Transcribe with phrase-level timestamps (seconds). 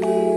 [0.00, 0.33] Thank.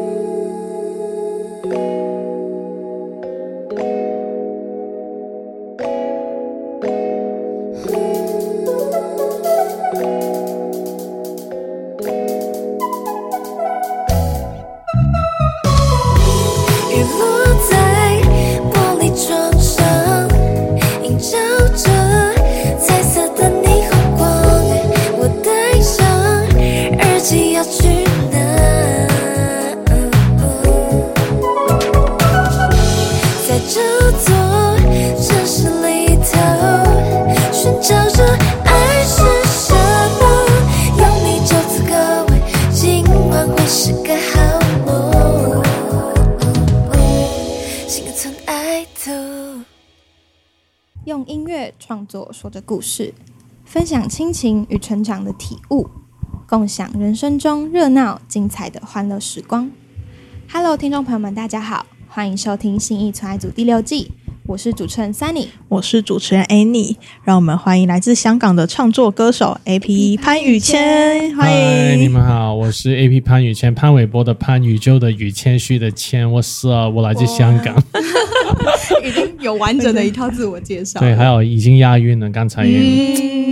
[52.08, 53.14] 作说着故事，
[53.66, 55.88] 分享亲情与成长的体悟，
[56.48, 59.70] 共享人生中热闹精彩的欢乐时光。
[60.50, 64.12] Hello，听众朋友们，大家好，欢迎收听《信义存爱组》第六季，
[64.46, 65.48] 我是主持人 Sunny。
[65.68, 70.16] 我是主持人 Annie，让我们欢迎来自香港的创作歌手 A.P.
[70.16, 72.12] 潘宇谦，欢嗨，你迎。
[72.12, 77.76] 们好，我是 A P 潘宇谦，潘玮柏的潘，宇宙的宇，谦虚的谦，我是啊，我来自香港，
[79.04, 82.66] 已经有完整的一套自我介绍对，还有已经押韵了，刚才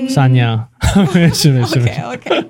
[0.09, 0.67] 三呀，
[1.13, 2.45] 没事没事 OK，OK，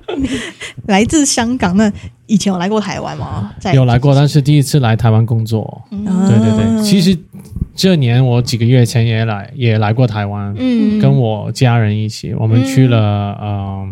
[0.87, 1.91] 来自香港，那
[2.25, 3.51] 以前有来过台湾吗？
[3.73, 6.05] 有来过，但是第一次来台湾工作，嗯。
[6.27, 7.17] 对对对，其实
[7.75, 10.99] 这年我几个月前也来也来过台湾，嗯。
[10.99, 12.97] 跟我家人一起，我们去了
[13.39, 13.87] 呃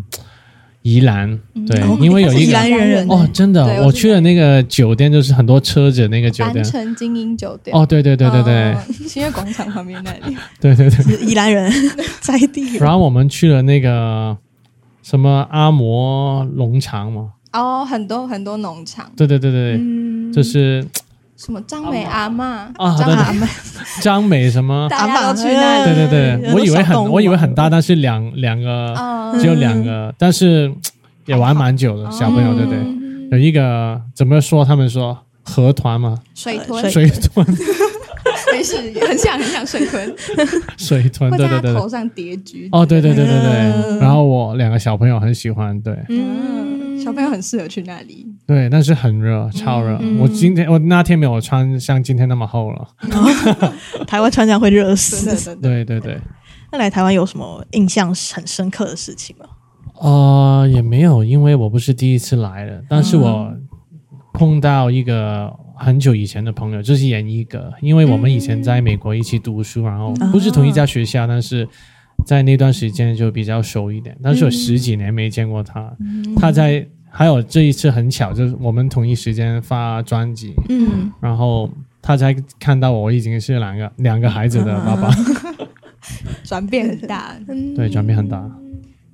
[0.83, 2.87] 宜兰，对哦，因为有一个宜兰人。
[2.89, 7.75] 人哦，真的对，我我去了那个酒店，就是很多车子那个酒单店，程精英酒店。
[7.75, 8.73] 哦，对对对对对。
[8.73, 10.37] 哦，新月广场旁边那里。
[10.61, 11.01] 对对对。
[11.01, 11.71] 是宜兰人
[12.21, 14.37] 在地人，然后我们去了那个
[15.01, 20.31] 什么阿摩农场嘛，哦，很多很多农场，对对对对，嗯。
[20.33, 20.83] 就是
[21.37, 22.43] 什么张美阿嬷。
[22.43, 22.95] 啊
[24.01, 25.93] 张美什么， 大家都去那里。
[25.93, 29.39] 对对对，我以为很我以为很大，但是两两个嗯。
[29.39, 30.71] 只有两个，但是
[31.25, 32.79] 也玩蛮久的，小朋友对不对？
[32.79, 33.29] 嗯。
[33.31, 34.63] 有一个怎么说？
[34.63, 37.43] 他们说河豚嘛，水豚，水豚，
[38.53, 38.77] 没事，
[39.07, 40.15] 很像很像水豚，
[40.77, 41.73] 水豚，对对对。
[41.73, 42.69] 头上叠菊。
[42.71, 43.81] 哦，对对对对嗯。
[43.97, 45.97] 对，然后我两个小朋友很喜欢，对。
[46.09, 46.72] 嗯，
[47.03, 48.25] 小朋友很适合去那里。
[48.45, 49.97] 对，但是很热，超热。
[50.01, 52.87] 嗯我今天我那天没有穿像今天那么厚了。
[54.07, 55.55] 台湾穿这样会热死。
[55.61, 56.19] 对对对，
[56.71, 59.45] 那来台湾有什么印象很深刻的事情吗？
[59.99, 63.53] 呃，也没有，因为我不是第一次来的，但是我
[64.33, 71.67] 碰到一个很久以前的朋友，就是演一个，因为我们以前在美国一起读书，然后不是同一家学校，但是
[72.25, 75.95] 在那段时间就比较熟一点，但是有十几年没见过他，
[76.37, 76.87] 他在。
[77.15, 81.69] 还有这一次很巧，就是我们同一时间发专辑，嗯，然后
[82.01, 85.15] 他才看到我已经是两个两个孩子的爸爸，
[86.43, 87.35] 转变很大。
[87.77, 88.49] 对，转变很大。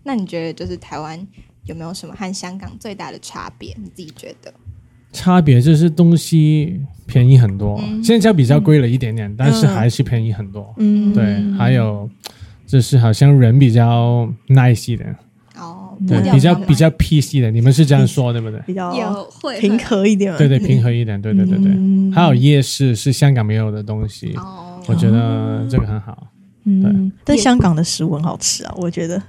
[0.04, 1.20] 那你觉得就是台湾
[1.66, 3.76] 有没有什么和香港最大的差别？
[3.78, 4.54] 你自己觉得？
[5.12, 10.74] 差别就是东西便宜很多，现在比较贵了一点点，但是还是便宜很多。
[10.78, 12.10] 嗯，对，还有
[12.70, 15.16] 就是好像人比较 nice 一点，
[15.58, 17.52] 哦，对比较比较 peace 一点。
[17.52, 18.62] 你们是这样说对不对？
[18.68, 18.92] 比较
[19.42, 20.38] 会平和一点嘛。
[20.38, 21.72] 对对，平和一点，对对对对。
[21.72, 26.28] 嗯还有夜市是香港没有的东西，哦，我觉得这个很好，
[26.66, 29.20] 嗯，但香港的食物很好吃啊，我觉得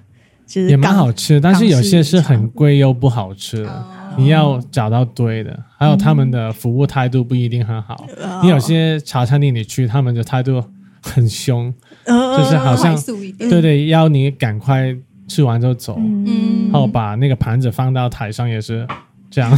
[0.46, 3.70] 其实也蛮好吃，但是有些是很贵又不好吃的。
[3.70, 3.84] 哦
[4.18, 8.04] 你要找到对的，还有他们的服务态度不一定很好。
[8.20, 10.62] 哦你有些茶餐厅你去，他们的态度
[11.02, 11.72] 很凶，
[12.04, 12.94] 呃就是好像。
[13.38, 14.94] 对对，要你赶快
[15.26, 18.86] 吃完就走，嗯然后把那个盘子放到台上也是
[19.30, 19.50] 这样。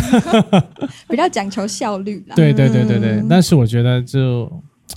[1.08, 2.36] 比较讲求效率啦。
[2.36, 4.50] 对对对对对，但是我觉得就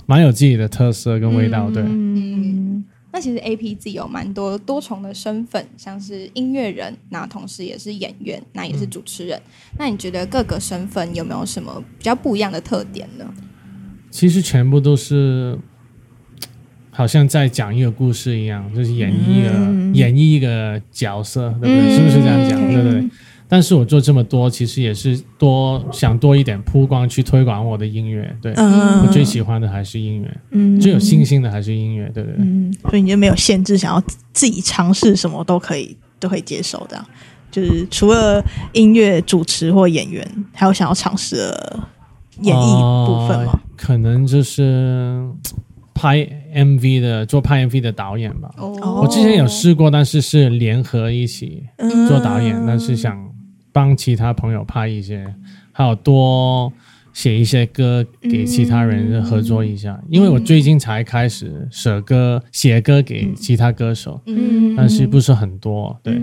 [0.06, 1.70] 蛮有自己的特色跟味道。
[1.70, 9.40] 对，嗯，那其实 A P 自己有蛮多多重的身份，像是音乐人，那同时也是演员，那也是主持人。
[9.78, 13.24] 那你觉得各个身份有没有什么比较不一样的特点呢？
[14.10, 15.58] 其实全部都是。
[16.96, 21.94] 好像在讲一个故事一样，就是演绎一个、嗯演绎一个角色，对不对？
[21.94, 22.58] 是不是这样讲？
[22.72, 23.04] 对不对。
[23.48, 28.34] 但是我做这么多，其实也是多想多一点曝光，去推广我的音乐。
[28.42, 32.36] 对、嗯我最喜欢的还是音乐，嗯最有信心的还是音乐，对不对？
[32.40, 34.02] 嗯，所以你就没有限制，想要
[34.32, 37.04] 自己尝试什么都可以，都可以接受的。
[37.50, 41.80] 就是除了音乐、主持或演员，还有想要尝试的
[42.40, 43.60] 演绎部分吗呃？
[43.76, 45.22] 可能就是
[45.96, 46.18] 拍
[46.54, 48.54] MV 的，做拍 MV 的导演吧。
[48.58, 53.18] 哦我之前有试过，但是是联合一起嗯做导演，但是想
[53.72, 55.26] 帮其他朋友拍一些，
[55.72, 56.70] 还有多
[57.14, 59.98] 写一些歌给其他人合作一下。
[60.10, 66.20] 因为我最近才开始写歌，写歌给其他歌手，嗯，但是不是很多，对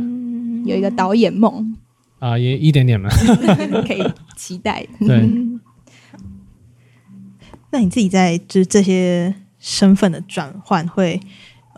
[0.66, 1.76] 有一个导演梦
[2.20, 3.10] 啊、也一点点嘛。
[3.86, 4.04] 可以
[4.38, 4.86] 期待。
[5.00, 5.30] 对，
[7.72, 9.34] 那你自己在就是这些
[9.64, 11.18] 身份的转换会，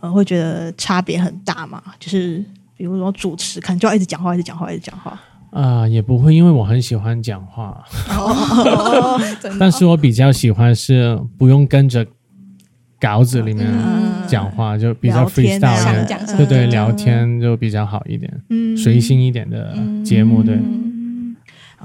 [0.02, 1.80] 呃，会觉得差别很大嘛？
[2.00, 2.44] 就是
[2.76, 5.18] 比如说主持，可能就要一直讲话，一直讲话，一直讲话。
[5.52, 9.22] 啊、也不会，因为我很喜欢讲话，哦，
[9.60, 12.06] 但是我比较喜欢是不用跟着
[13.00, 20.60] 稿子里面嗯讲话，就比较 freestyle 对对，聊天就比较好一点，嗯随心一点的节目，对。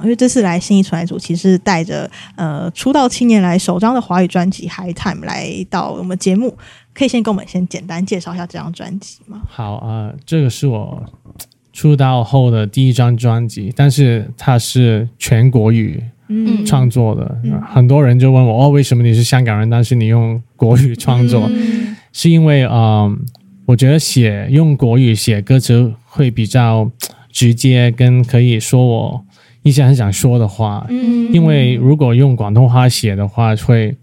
[0.03, 6.57] 因为这次来新一传来组，其实带着呃出道七年来首张的华语专辑《High Time》来到我们节目，
[6.93, 9.43] 可以先跟我们先简单介绍一下这张专辑吗？
[9.49, 11.03] 好啊、呃这个是我
[11.73, 17.41] 出道后的第一张专辑，但是它是全国语嗯创作的。
[17.45, 21.49] 嗯很多人就问我，哦，为什么你是香港人，但是你用国语创作？
[21.51, 23.19] 嗯是因为嗯、呃
[23.67, 26.91] 我觉得写用国语写歌词会比较
[27.31, 29.25] 直接，跟可以说我
[29.71, 30.85] 一些很想说的话。
[30.91, 33.97] 嗯因为如果用广东话写的话，会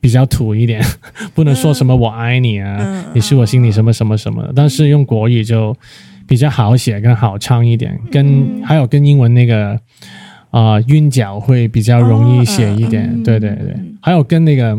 [0.00, 0.82] 比较土一点，
[1.34, 4.46] 不能说什么“我爱你”啊，嗯你是我心里什么什么什么。
[4.54, 5.74] 但是用国语就
[6.28, 9.70] 比较好写，跟好唱一点，跟、还有跟英文那个
[10.50, 13.22] 啊、呃韵脚会比较容易写一点。
[13.22, 14.78] 对对对，还有跟那个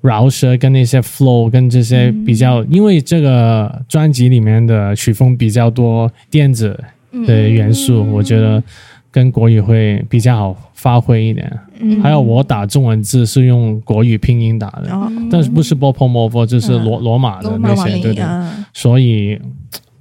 [0.00, 6.78] 饶舌跟那些 flow 跟这些比较，因为这个专辑里面的曲风比较多电子
[7.26, 8.62] 的元素，我觉得
[9.10, 11.50] 跟国语会比较好发挥一点。
[11.78, 12.00] 嗯。
[12.00, 14.90] 还有我打中文字是用国语拼音打的，
[15.30, 18.64] 但是不是 b o p o m o v o 就是罗罗马的那些，对对，嗯。
[18.72, 19.40] 所以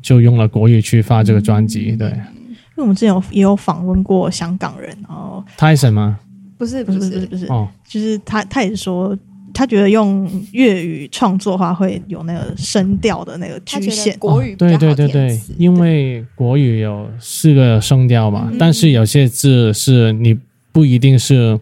[0.02, 1.96] 就用了国语去发这个专辑。
[1.96, 2.08] 对。
[2.10, 6.20] 因为我们之前有也有访问过香港人，然后，Tyson 吗？
[6.58, 9.18] 不是不不是是不是不是，哦，就是他他也是说，
[9.60, 14.18] 他觉得用粤语创作的话会有那个声调的那个局限。
[14.18, 20.34] 国语比对对对对，因为国语有四个声调嘛，嗯但是有些字是你
[20.72, 21.60] 不一定是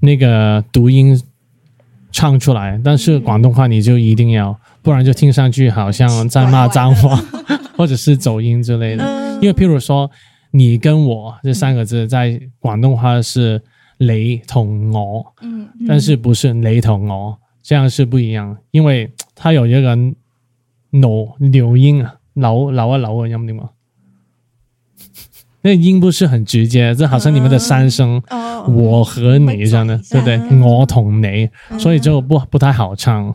[0.00, 1.18] 那个读音
[2.10, 7.18] 唱出来，但是广东话你就一定要，不然就听上去好像在骂脏话，
[7.78, 9.04] 或者是走音之类的。
[9.04, 10.08] 嗯因为譬如说
[10.52, 13.60] “你”跟“我”这三个字，在广东话是
[14.02, 19.96] “你”同“我”，嗯但是不是“你”同“我”，这样是不一样，因为它有一个
[20.90, 23.70] 扭扭音啊，扭扭啊扭啊音點嘛？
[25.62, 30.36] 那个音不是很直接，这好像你们的三声哦“我和你”这样的，对不对？
[30.50, 31.48] 嗯我同你，
[31.78, 33.34] 所以就不不太好唱，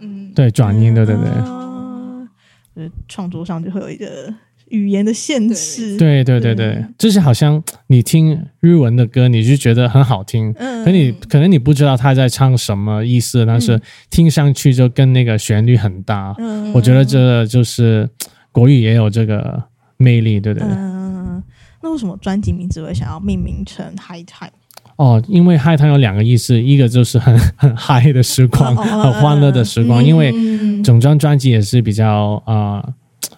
[0.00, 1.24] 嗯对转音，对对对。
[1.46, 2.28] 嗯
[2.74, 4.32] 就是创作上就会有一个
[4.72, 5.96] 语言的限制。
[5.96, 13.80] 对对对对，就是好像你听日文的歌，你就觉得很好听，嗯可你可能你不知道他在唱什么意思，但是
[14.10, 16.34] 听上去就跟那个旋律很搭。
[16.38, 18.08] 嗯我觉得这就是
[18.50, 19.62] 国语也有这个
[19.98, 20.68] 魅力，对不对。
[20.70, 21.42] 嗯，
[21.82, 24.50] 那为什么专辑名字会想要命名成 High Time？
[24.96, 32.94] 哦，因为嗨，它有两个意思，一个就是很 很嗨的时光，哦哦很欢乐的时光，因为嗯整张专辑也是比较啊、呃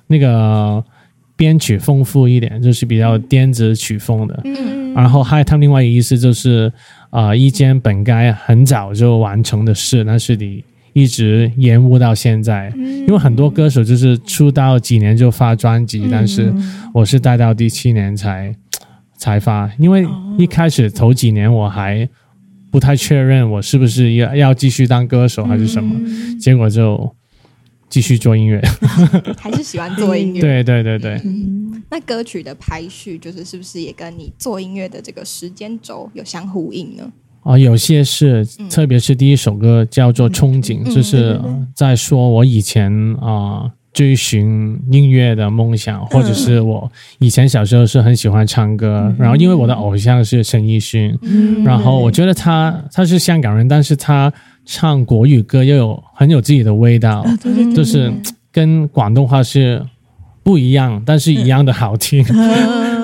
[0.07, 0.85] 那个
[1.37, 4.41] 编曲丰富一点，就是比较电子曲风的。
[4.45, 4.93] 嗯。
[4.95, 6.73] 然后还有他们另外一个意思就是
[7.11, 10.63] 啊、呃一件本该很早就完成的事，但是你
[10.93, 12.73] 一直延误到现在。
[12.77, 16.55] 因为很多歌手就是出道几年就发专辑，但是
[16.93, 18.55] 我是待到第七年才
[19.17, 20.07] 才发，因为
[20.39, 22.09] 一开始头几年我还
[22.71, 26.01] 不太确认我是不是要要继续当歌手还是什么，
[26.39, 27.13] 结果就
[27.95, 28.61] 继续做音乐。
[29.39, 30.41] 还是喜欢做音乐。
[30.41, 31.23] 对对对对，
[31.89, 37.13] 那歌曲的排序，就是是不是也跟你做音乐的这个时间轴有相呼应呢？
[37.45, 51.17] 啊，有些是，特别是第一首歌叫做《憧憬》，就是呃在说我以前啊、追寻音乐的梦想，或者是我以前小时候是很喜欢唱歌，然后因为我的偶像是陈奕迅，
[51.65, 54.33] 然后我觉得他他是香港人，但是他
[54.65, 57.25] 唱国语歌又有很有自己的味道，
[57.75, 58.13] 就是
[58.51, 59.85] 跟广东话是
[60.43, 62.25] 不一样，但是一样的好听，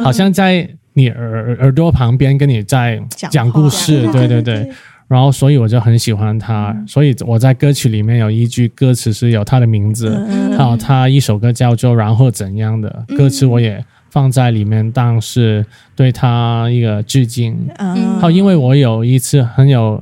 [0.03, 4.13] 好像在你耳耳朵旁边跟你在讲讲故事，话。
[4.13, 4.71] 对对对。
[5.07, 10.17] 然后，所以我就很喜欢他，所以我在歌曲里面有一句歌词是有他的名字，
[10.57, 17.59] 还有他一首歌叫做《然后怎样的》歌词我也放在里面，当是对他一个致敬。
[17.79, 18.21] 嗯。
[18.21, 20.01] 还有，因为我有一次很有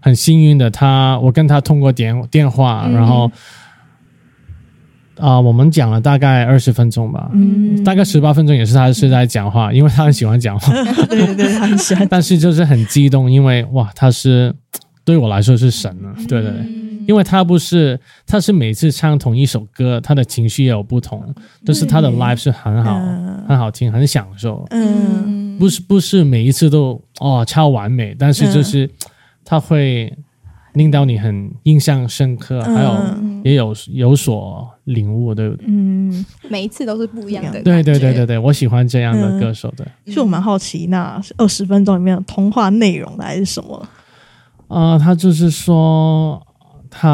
[0.00, 3.30] 很幸运的他，我跟他通过电电话，然后
[5.20, 10.72] 啊、我们讲了大概二十分钟吧，嗯，大概十八分钟也是他是在讲话，因为他很喜欢讲话，
[11.10, 12.06] 对对对，他很喜欢。
[12.08, 14.54] 但是就是很激动，因为哇，他是
[15.04, 16.64] 对我来说是神了，对对对。
[17.08, 23.44] 因为他不是，他是每次唱同一首歌，他的情绪也有不同，就是他的 live 是很好、嗯。
[23.48, 24.64] 很好听，很享受。
[24.70, 25.58] 嗯。
[25.58, 28.88] 不是不是每一次都哦超完美，但是就是
[29.48, 30.14] 他会
[30.74, 35.64] 令到你很印象深刻，还有嗯也有有所领悟，对不对？
[35.66, 37.62] 嗯，每一次都是不一样的。
[37.62, 39.86] 对对对对，对，我喜欢这样的嗯歌手的。
[40.04, 43.88] 其实我蛮好奇，那二十分钟里面的通话内容大概是什么？
[44.68, 46.46] 啊、他就是说
[46.90, 47.08] 他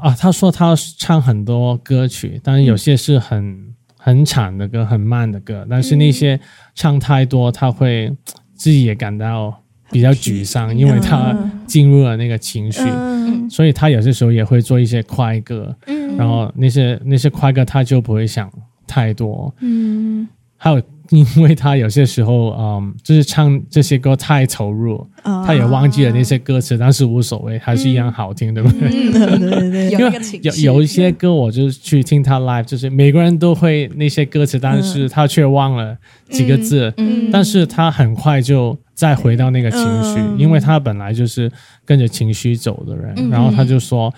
[0.00, 6.40] 啊，他说他唱很多歌曲，但是有些是很、很长的歌，很慢的歌，但是那些
[6.74, 8.10] 唱太多，他会
[8.54, 13.48] 自己也感到比较沮丧，因为他进入了那个情绪，嗯。
[13.50, 16.16] 所以他有些时候也会做一些快歌，嗯。
[16.16, 18.50] 然后那些那些快歌他就不会想
[18.86, 20.28] 太多，嗯。
[20.56, 20.82] 还有。
[21.10, 25.42] 因为他有些时候，嗯，就是唱这些歌太投入，啊。
[25.42, 28.90] 他也忘记了那些歌词，但是无所谓，还是一样好听，对不对？
[28.90, 29.12] 嗯。
[29.12, 35.96] 对对对有对，那个情绪，有有一些歌，我就是去听他 live，就是每个人都会那些歌词，但是他却忘了
[36.28, 37.30] 几个字，嗯。
[37.32, 41.48] 但是他很快就再回到那个情绪，嗯因为他本来就是
[41.84, 44.12] 跟着情绪走的人，嗯然后他就说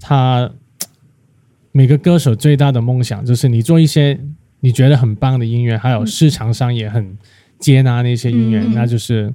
[0.00, 0.50] 他
[1.70, 4.18] 每个歌手最大的梦想就是你做一些
[4.58, 7.16] 你觉得很棒的音乐，还有市场上也很
[7.60, 9.32] 接纳那些音乐，嗯那就是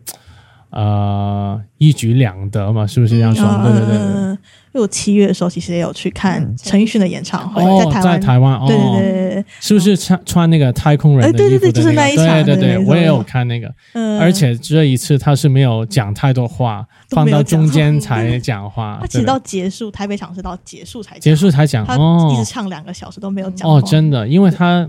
[0.72, 3.46] 呃一举两得嘛，是不是这样说？
[3.46, 4.38] 嗯对对对对。
[4.71, 8.03] 嗯因为我七月的时候其实也有去看陈奕迅的演唱会，哦，台湾。
[8.03, 12.25] 在台湾哦，对对对对对，是不是穿穿那个太空人的衣服的对对就是那一个？
[12.25, 24.88] 场对对对，我也有看那个，嗯，而且这一次他是没有讲太多话，放到中间才讲话他，其实到结束台北场是到结束才讲结束才讲他一哦直唱两个小时都没有讲哦，真的，因为他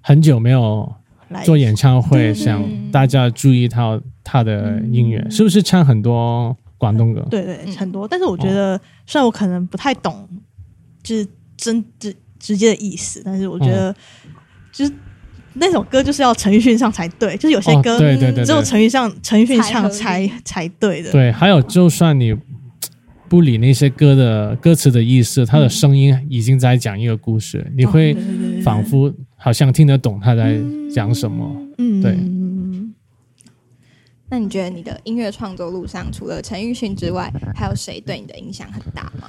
[0.00, 0.92] 很久没有
[1.28, 1.44] 来。
[1.44, 2.60] 做演唱会，想
[2.90, 7.24] 大家注意到他的音乐，是不是唱很多广东歌？
[7.30, 10.26] 对对嗯很多，但是我觉得虽然我可能不太懂，
[11.02, 11.24] 就是
[11.56, 13.96] 真直直接的意思，但是我觉嗯得
[14.72, 14.92] 就是
[15.52, 21.12] 那首歌就是要陈奕迅唱才对，就是有些哦歌对对对对只有陈奕上陈奕迅唱才才对的。
[21.12, 22.34] 对，还有就算你。
[23.30, 28.12] 不理那些歌的歌词的意思，他的声音已经在讲一个故事，你会
[28.64, 30.58] 仿佛好像听得懂他在
[30.92, 31.48] 讲什么。
[31.78, 32.39] 嗯对嗯
[34.30, 39.28] 那你觉得你的音乐创作路上，除了陈奕迅之外，还有谁对你的影响很大吗？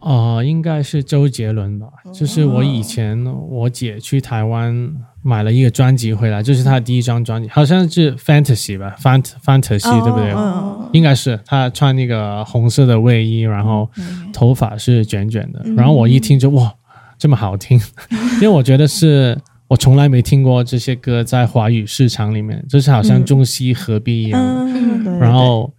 [0.00, 1.86] 哦、应该是周杰伦吧。
[2.14, 4.90] 就是我以前我姐去台湾
[5.22, 10.32] 买了一个专辑回来，就是她的第一张专辑，好像是 Fantasy 吧，Fant Fantasy、对不对？
[10.34, 13.88] 嗯应该是她穿那个红色的卫衣，然后
[14.32, 15.62] 头发是卷卷的。
[15.76, 16.74] 然后我一听就哇，
[17.18, 17.78] 这么好听，
[18.40, 19.38] 因为我觉得是
[19.70, 24.42] 我从来没听过这些歌在华语市场里面，就是好像中西合璧一样。
[24.42, 25.18] 嗯，对对。
[25.20, 25.72] 然后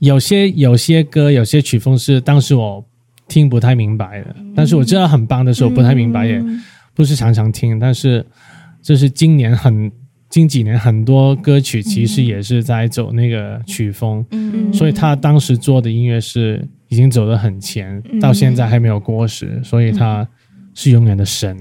[0.00, 2.84] 有些有些歌有些曲风是当时我
[3.28, 6.42] 听不太明白的，但是我知道很棒的时候不太明白，也
[6.94, 7.78] 不是常常听。
[7.78, 8.26] 但是
[8.82, 9.88] 就是今年很
[10.28, 14.72] 近几年很多歌曲其实也是在走那个曲风，嗯。
[14.72, 20.26] 所以他当时做的音乐是已经走得很前，到现在还没有过时，所以他
[20.74, 21.56] 是永远的神。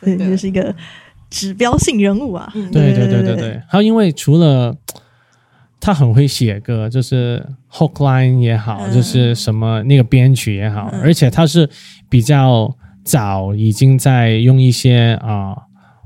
[0.00, 0.74] 对，就是一个
[1.28, 2.50] 指标性人物啊。
[2.72, 4.76] 对对对对对，还有因为除了
[5.78, 11.68] 他很会写歌，就是 hook line 也好，就是什么那个编曲也好，而且他是
[12.08, 15.56] 比较早已经在用一些啊、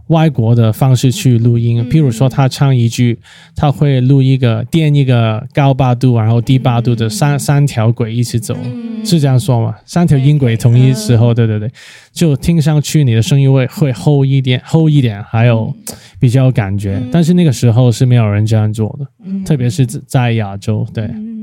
[0.09, 3.19] 外国的方式去录音，嗯譬如说他唱一句，
[3.57, 8.57] 他会录一个垫一个高八度，然后低八度的三、三条轨一起走。
[9.05, 9.75] 是这样说吗？
[9.85, 11.71] 三条音轨同一时候，对对对，
[12.11, 15.75] 就听上去你的声音会会厚一点，厚一点，还有
[16.19, 17.03] 比较有感觉。
[17.13, 19.07] 但是那个时候是没有人这样做的，
[19.45, 20.87] 特别是在亚洲。
[20.95, 21.34] 对，嗯，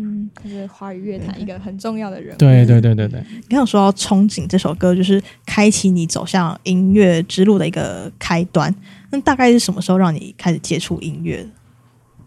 [0.44, 2.38] 就是华语乐坛一个很重要的人物。
[2.38, 3.20] 对对对对对。
[3.50, 8.74] 刚刚说到《憧憬》这首歌，就是开启你走向音乐之路的一个开端。
[9.12, 11.50] 那大概是什么时候让你开始接触音乐的？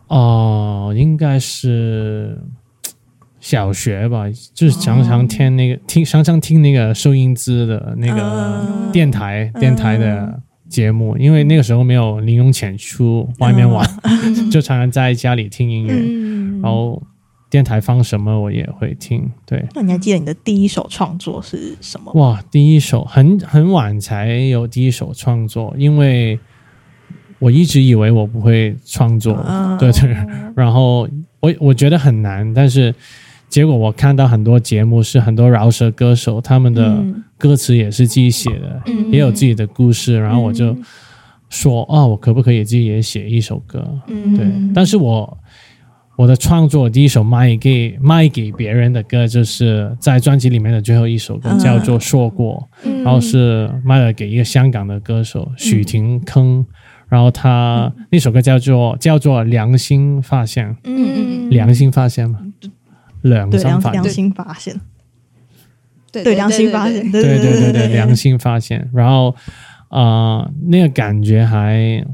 [0.09, 2.39] 哦，应该是
[3.41, 13.89] 小学吧，就是常常听那个、听，常常听那个收音机的那个嗯电台、电台的节目，因为那个时候没有零用钱出外面玩，
[14.53, 17.03] 就常常在家里听音乐，嗯然后
[17.55, 19.31] 电台放什么我也会听。
[19.47, 22.11] 对，那你还记得你的第一首创作是什么？
[22.15, 26.37] 哇，第一首很很晚才有第一首创作，因为
[27.39, 30.17] 我一直以为我不会创作，嗯对对，
[30.57, 31.09] 然后
[31.39, 32.93] 我我觉得很难，但是
[33.49, 40.77] 结果我看到很多节目是很多饶舌歌手，他们的嗯歌词也是自己写的，嗯也有自己的故事，然后我就
[41.51, 43.97] 说，哦，我可不可以自己也写一首歌？
[44.09, 44.45] 嗯对，
[44.75, 45.39] 但是我
[46.17, 51.59] 我的创作第一首卖给卖给别人的歌，就是在专辑里面的最后一首歌，嗯。
[51.59, 53.03] 叫做《说过》，嗯。
[53.03, 56.65] 然后是卖了给一个香港的歌手许廷铿，
[57.09, 62.39] 然后他那首歌叫做叫做《良心发现》，嗯嗯良心发现嘛，
[63.23, 64.81] 良心发现，良良心发现，
[66.13, 67.73] 对对良心发现，对对对对对。
[67.73, 68.89] 对对，良心发现。
[68.95, 69.35] 然后
[69.91, 72.05] 呃，那个感觉还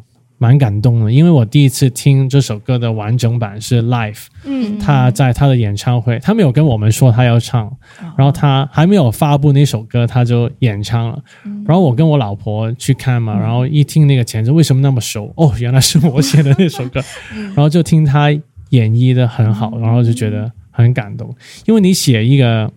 [0.42, 7.70] 蛮感动的，因为我第一次听这首歌的完整版是 live，嗯他在他的演唱会，他没有跟我们说他要唱，
[8.16, 11.22] 然后他还没有发布那首歌，他就演唱了。
[11.66, 15.30] 然后我跟我老婆去看嘛，然后一听那个前奏，为什么那么熟？
[15.36, 17.02] 哦，原来是我写的那首歌。
[17.54, 18.30] 然后就听他
[18.70, 21.28] 演绎的很好，然后就觉得很感动。
[21.66, 22.72] 因为你写一个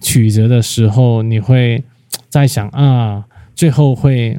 [0.00, 1.84] 曲子的时候，你会
[2.30, 3.22] 在想啊，
[3.54, 4.38] 最后会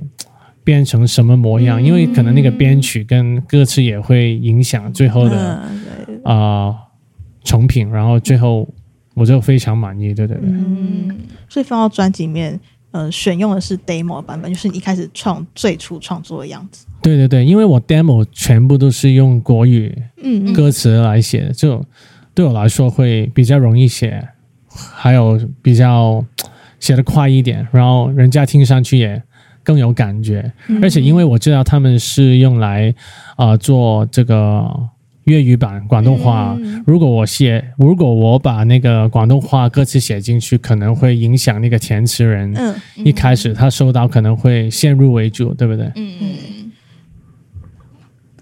[0.63, 1.81] 变成什么模样？
[1.81, 5.61] 因为可能那个编曲跟歌词也会影响最后的。
[5.63, 6.73] 嗯对啊、
[7.43, 8.65] 成品，然后最后
[9.13, 11.17] 我就非常满意，对对对，嗯
[11.49, 12.57] 所以放到专辑里面，
[12.91, 16.85] 呃，选用的是 demo 版本，就是你一开始创最初创作的样子。
[17.01, 21.85] 对对对，因为我 demo 全部都是用国语嗯歌词来写的，就
[22.33, 24.25] 对我来说会比较容易写，
[24.69, 26.23] 还有比较
[26.79, 29.21] 写的快一点，然后人家听上去也
[29.63, 30.51] 更有感觉，
[30.81, 32.93] 而且因为我知道他们是用来
[33.35, 34.69] 啊、呃做这个
[35.23, 36.57] 粤语版广东话。
[36.85, 42.53] 如果我写，如果我把那个广东话歌词写进去，可能会影响那个填词人。
[42.55, 45.85] 嗯一开始他收到可能会先入为主，对不对？
[45.95, 46.71] 嗯嗯嗯。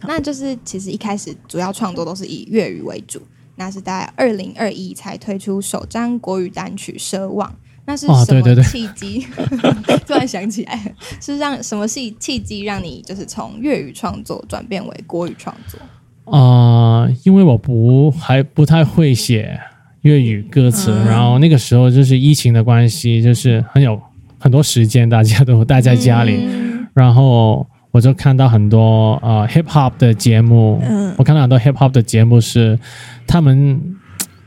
[0.07, 3.21] 那就是其实一开始主要创作都是以粤语为主，
[3.57, 7.47] 那是在二零二一才推出首张国语单曲《奢望》。
[7.85, 9.25] 那是什么哦对对对契机？
[10.07, 10.79] 突然想起来，
[11.19, 15.79] 是让什么契契机让你就是从粤语创作转变为国语创作？
[16.25, 19.59] 啊、因为我不还不太会写
[20.01, 23.99] 粤语歌词，嗯然后那个时候就是疫情的关系，就是很有
[24.39, 32.79] 很多时间，大家都 待在家里，嗯然后我就看到很多呃 hip hop 的节目，嗯我看到很多 hip hop 的节目是
[33.27, 33.81] 他们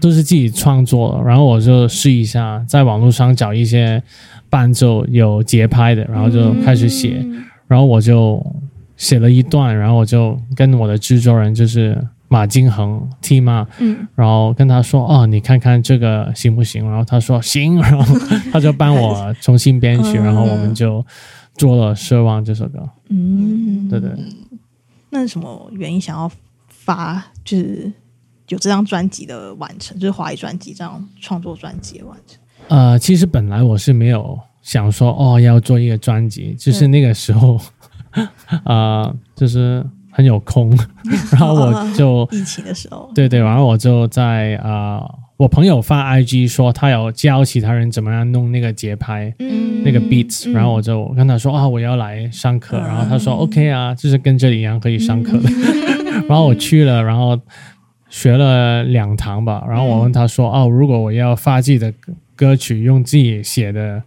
[0.05, 4.03] 都是自己创作的，然后我就试一下，在网络上找一些
[4.51, 8.45] 伴奏有节拍的，然后就开始写，嗯然后我就
[8.99, 14.07] 写了一段，然后我就跟我的制作人就是马金恒 T 嘛，嗯。
[14.15, 16.87] 然后跟他说哦，你看看这个行不行？
[16.87, 18.19] 然后他说行，然后
[18.53, 20.25] 他就帮我重新编曲，嗯。
[20.25, 21.05] 然后我们就
[21.57, 22.87] 做了《奢望》这首歌。
[23.09, 24.11] 嗯，对对，
[25.09, 26.31] 那是什么原因想要
[26.69, 27.91] 发，就是
[28.49, 32.39] 有这张专辑的完成，就是华语专辑这样创作专辑的完成？
[32.69, 37.59] 呃，其实本来我是没有想说哦要做一个专辑，就是那个时候，
[38.65, 40.77] 呃，就是很有空，
[41.33, 49.35] 然后我就 疫情的时候，对对，然后我就在啊、呃我朋友发 IG 说他有教其他人怎么样弄那个节拍。
[49.41, 55.51] 嗯那个 beats，、然后我就跟他说啊，我要来上课，然后他说 OK 啊，就是跟这里一样可以上课的。
[56.27, 57.39] 然后我去了，然后
[58.15, 64.01] 学了两堂吧，然后我问他说哦，如果我要发自己的歌歌曲，用自己写的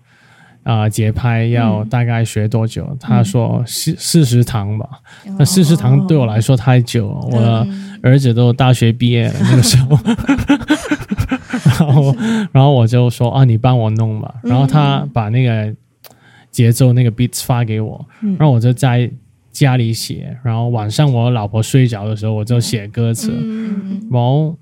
[0.63, 2.98] 啊、节拍，要大概学多久？
[3.02, 4.88] 他说四四十堂吧，
[5.38, 7.67] 那四十堂对我来说太久了，我
[8.02, 10.00] 儿子都大学毕业了那个时候。
[11.78, 12.15] 然后，
[12.54, 14.36] 然后我就说啊，你帮我弄吧。
[14.41, 15.76] 然后他把那个
[16.50, 19.12] 节奏那个 beats 发给我，然后我就在
[19.58, 20.38] 家里写。
[20.43, 23.32] 然后晚上我老婆睡着的时候，我就写歌词。
[23.34, 24.00] 嗯。
[24.12, 24.56] 然后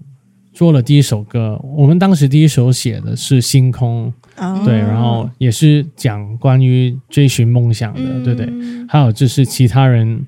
[0.53, 8.49] 做了第一首歌，我们当时第一首写的是《星空》，啊对，然后也是讲关于追寻梦想的，对不对？
[8.87, 10.25] 还有就是其他人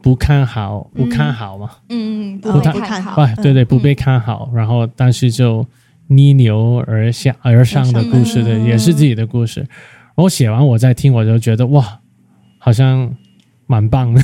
[0.00, 5.66] 不看好，不看好嘛，嗯，不会太好看好，哎，对对，不被看好，然后但是就
[6.06, 8.64] 逆流而下而上的故事，对，嗯。
[8.66, 9.66] 也是自己的故事。
[10.14, 12.00] 我写完我再听，我就觉得哇，
[12.58, 13.12] 好像
[13.66, 14.22] 蛮棒的，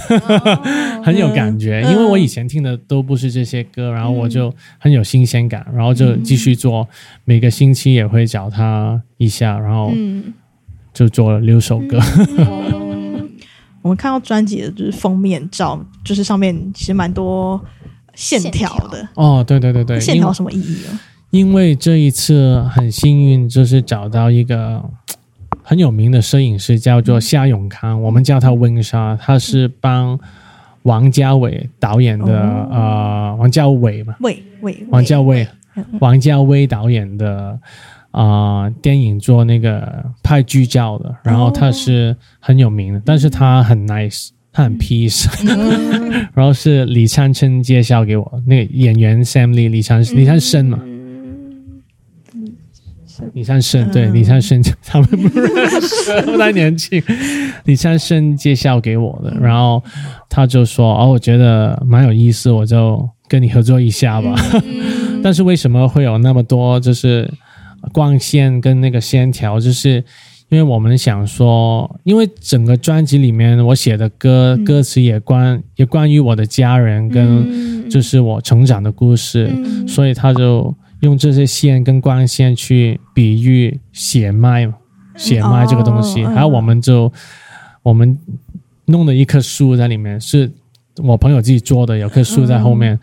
[1.02, 1.83] 很有感觉。
[1.83, 6.88] 因为我以前听的都不是这些歌，然后我就很有新鲜感，然后就继续做，
[7.24, 10.33] 每个星期也会找他一下，然后嗯，
[10.94, 11.98] 就做了六首歌。
[13.83, 17.61] 我们看到专辑的就是封面照，就是上面其实蛮多
[18.14, 21.00] 线条的，哦，对对对对，线条有什么意义啊？
[21.31, 24.85] 因为这一次很幸运，就是找到一个
[25.73, 30.21] 很有名的摄影师，叫做夏永康，我们叫他温莎，他是帮
[30.83, 32.69] 王家伟导演的、哦。
[32.71, 35.49] 呃王家伟嘛，伟伟王家卫
[35.99, 37.59] 王家卫导演的
[38.11, 45.27] 啊、呃电影做那个拍剧照的，然后他是很有名的，但是他很 nice，他很 peace，、
[46.37, 50.79] 然后是李灿琛介绍给我那个演员 Sam Lee 李灿李灿生嘛。
[53.35, 57.03] 李灿生对李灿生， 他们不认识， 不太年轻。
[57.65, 59.83] 李灿生介绍给我的，然后
[60.29, 64.35] 他就说：“哦，我觉得蛮有意思，我就跟你合作一下吧。
[65.23, 67.31] 但是为什么会有那么多就是
[67.93, 69.61] 光线跟那个线条？
[69.61, 70.05] 就是
[70.49, 79.51] 因为我们想说，因为整个专辑里面我写的歌、歌词也关也关于我的家人跟就是我成长的故事，
[79.87, 84.75] 所以他就用这些线跟光线去比喻血脉嘛，
[85.17, 86.35] 血脉这个东西，哦嗯。
[86.35, 87.12] 还有我们就
[87.83, 88.19] 我们
[88.87, 90.51] 弄了一棵树在里面，是
[91.03, 92.99] 我朋友自己做的，有棵树在后面，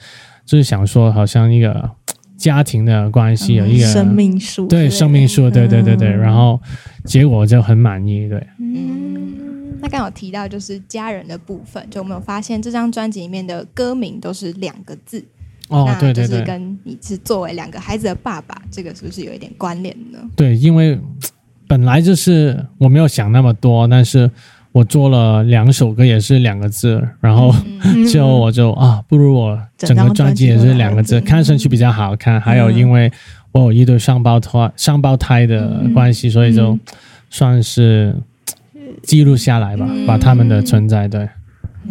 [0.46, 1.90] 就是想说好像一个
[2.38, 6.18] 家庭的关系，有一个生命树，对生命树，对对对对，嗯。
[6.20, 6.60] 然后
[7.04, 8.48] 结果我就很满意，对。
[8.60, 15.26] 嗯，那刚好提到就是家人的部分，就我们有发现这张专辑里面的歌名都是两个字，
[15.70, 20.20] 哦，对对对，跟你是作为两个孩子的爸爸，这个是不是有一点关联呢？
[20.36, 21.00] 对，因为
[21.68, 24.30] 本来就是我没有想那么多，但是
[24.72, 27.54] 我做了两首歌也是两个字，然后
[27.84, 32.42] 嗯 就我就啊，不如我整个专辑也是两个字，看上去比较好看。
[32.42, 33.12] 还有因为
[33.52, 36.78] 我有一对双胞胎双胞胎的关系，所以就
[37.30, 38.16] 算是
[39.04, 41.30] 记录下来吧，嗯把他们的存在对。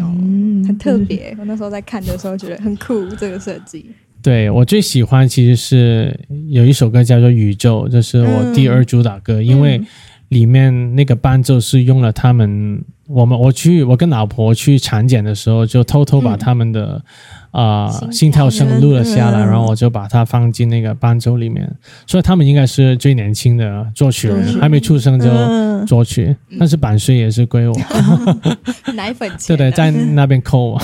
[0.01, 1.35] 嗯很特别。
[1.39, 3.91] 我那时候在看的时候觉得很酷，这个设计。
[4.21, 9.81] 对我最喜欢其实是有一首歌叫做《宇宙》，这是我第二主打歌，因为
[10.29, 17.03] 里面那个伴奏是用了他们，我们我去我跟老婆去产检的时候，就偷偷把他们的
[17.51, 19.47] 啊、呃心心跳声录了下来，嗯。
[19.47, 21.71] 然后我就把它放进那个伴奏里面，
[22.07, 25.87] 所以他们应该是最年轻的作曲人，还没出生就嗯。
[25.87, 27.75] 作曲，但是版税也是归我，
[28.95, 30.81] 奶粉对对，钱啊在那边扣我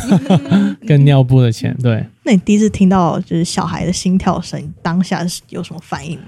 [0.86, 2.04] 跟尿布的钱，对。
[2.22, 6.26] 那你第一次听到就是小孩的心跳声，当下是有什么反应吗？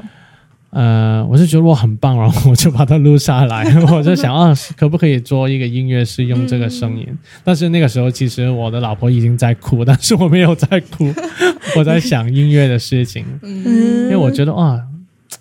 [0.76, 7.06] 呃，我是觉得我很棒，然后我就把它录下来， 我就想啊，可不可以做一个音乐是用这个声音？
[7.42, 11.10] 但是那个时候其实我的老婆已经在哭，但是我没有在哭，
[11.78, 13.64] 我在想音乐的事情，嗯
[14.04, 14.82] 因为我觉得啊，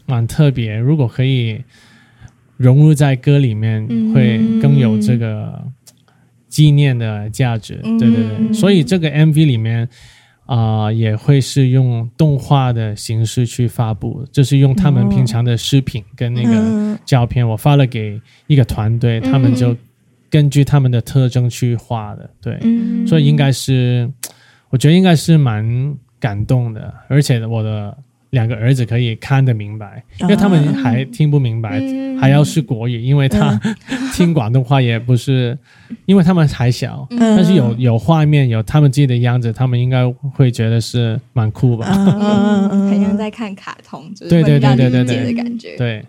[0.05, 1.61] 蛮特别，如果可以
[2.55, 5.61] 融入在歌里面，会更有这个
[6.47, 7.81] 纪念的价值。
[7.83, 9.89] 对对对，所以这个 MV 里面。
[10.45, 16.99] 啊、也会是用动画的形式去发布，就是用他们平常的视频跟那个嗯。
[17.05, 19.75] 照片，我发了给一个团队，他们就
[20.29, 23.05] 根据他们的特征去画的，对，嗯。
[23.05, 24.11] 所以应该是，
[24.69, 27.97] 我觉得应该是蛮感动的，而且我的
[28.35, 33.59] 两个儿子可以看得明白，因为他们还听不明白，嗯还要是国语，因为他
[34.13, 35.57] 听广东话也不是，
[36.05, 41.87] 因为他们还小，嗯但是有有画面，有他们自己的样子，他们应该会觉得是蛮酷吧？
[41.89, 45.77] 嗯嗯嗯很像在看卡通，就是对对会比较理解对对对的感觉。
[45.77, 46.05] 对，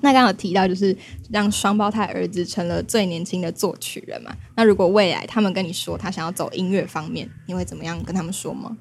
[0.00, 0.96] 那刚刚有提到，就是
[1.30, 4.32] 让双胞胎儿子成了最年轻的作曲人嘛。
[4.56, 8.76] 那如果未来他们跟你说他想要走音乐方面，你会怎么样跟他们说吗？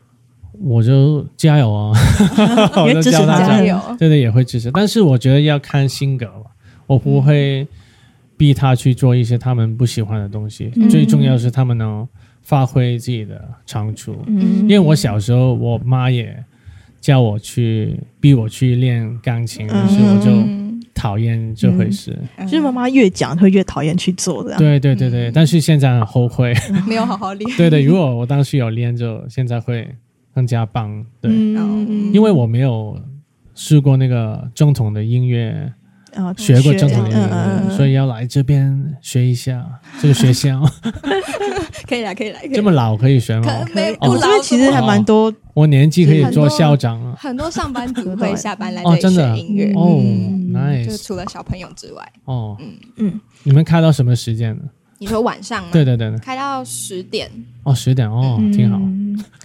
[0.60, 1.92] 我就加油啊！
[2.76, 3.80] 我就因为支持加油！
[3.98, 6.52] 对对，也会支持，但是我觉得要看性格吧，
[6.88, 7.68] 我不会
[8.38, 10.70] 逼他去做一些他们不喜欢的东西。
[10.90, 12.08] 最重要是他们能
[12.42, 14.18] 发挥自己的长处。
[14.28, 16.44] 嗯因为我小时候，我妈也
[17.02, 22.18] 叫我去逼我去练钢琴，但是我就嗯讨厌这回事。
[22.42, 24.60] 就是妈妈越讲会越讨厌去做这样。
[24.60, 26.54] 对对对对，但是现在很后悔。
[26.88, 27.58] 没有好好练。
[27.58, 29.88] 对对，如果我当时有练，就现在会
[30.34, 31.06] 更加棒。
[31.22, 33.00] 对，嗯，因为我没有
[33.56, 35.74] 试过那个正统的音乐。
[36.16, 39.68] 啊学过正统的音乐，所以要来这边学一下
[40.00, 40.62] 这个学校。
[41.90, 43.66] 可以来，可以来，可以这么老可以学吗？
[43.66, 47.16] 可没我们这边其实还蛮多，我年纪可以做校长了。
[47.16, 52.68] 很多上班族会下班来哦，这里真的学音乐，哦就，nice 就除了小朋友之外，哦，嗯
[52.98, 54.62] 嗯，你们开到什么时间呢？
[55.00, 55.70] 你说晚上吗？
[55.74, 57.28] 对对对对，开到十点，
[57.64, 58.80] 哦，十点哦，嗯挺好。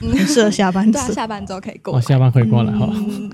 [0.00, 2.88] 很适合下班对啊，下班之后可以过哦，下班可以过来哈。
[2.92, 3.30] 嗯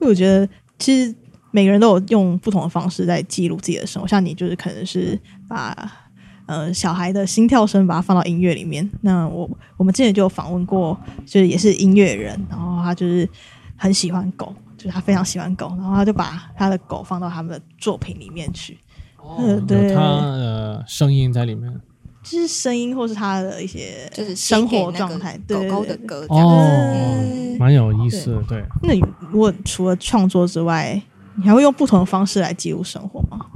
[0.00, 1.14] 为我觉得其实
[1.50, 5.92] 每个人都有用不同的方式在记录自己的生活，像你就是可能是把
[6.46, 8.88] 呃小孩的心跳声把它放到音乐里面。
[9.00, 13.28] 那我我们之前就有访问过，就是也是音乐人，然后他就是
[13.76, 18.78] 很喜欢狗，就是他非常喜欢狗，然后他就把他的狗放到他们的作品里面去，
[19.18, 21.72] 哦，对他的声音在里面。
[22.22, 26.46] 就是声音或是他的一些就是生活状态，对狗狗的歌这样。
[26.46, 28.42] 哦嗯，蛮有意思的。
[28.48, 31.00] 对，那你如果除了创作之外，
[31.36, 33.46] 你还会用不同的方式来记录生活吗？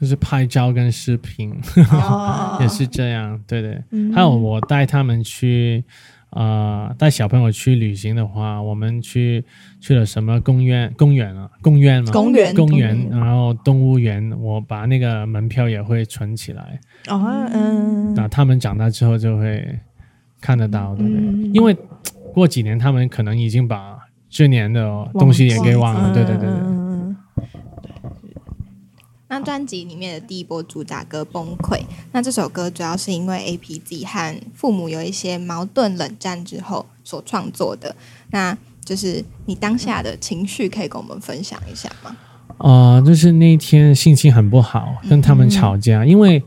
[0.00, 1.54] 就是拍照跟视频
[1.92, 3.40] 哦 也是这样。
[3.46, 5.84] 对对，嗯还有我带他们去。
[6.34, 9.44] 呃，带小朋友去旅行的话，我们去
[9.80, 10.92] 去了什么公园？
[10.98, 16.80] 公园啊，公园嘛，公园公园，然后动物园，我把那个门票也会存起来。
[17.08, 19.64] 哦，嗯，那他们长大之后就会
[20.40, 21.20] 看得到，对不对？
[21.20, 21.76] 嗯因为
[22.32, 23.96] 过几年他们可能已经把
[24.28, 26.83] 去年的东西也给忘了，对对对对。
[29.28, 31.78] 嗯那专辑里面的第一波主打歌《崩溃》，
[32.12, 37.96] 那这首歌主要是因为 APZ 和父母有一些矛盾冷战之后所创作的。
[38.30, 42.14] 那就是你当下的情绪，可以跟我们分享一下吗？
[42.58, 46.40] 啊、就是那一天心情很不好，跟他们吵架，因为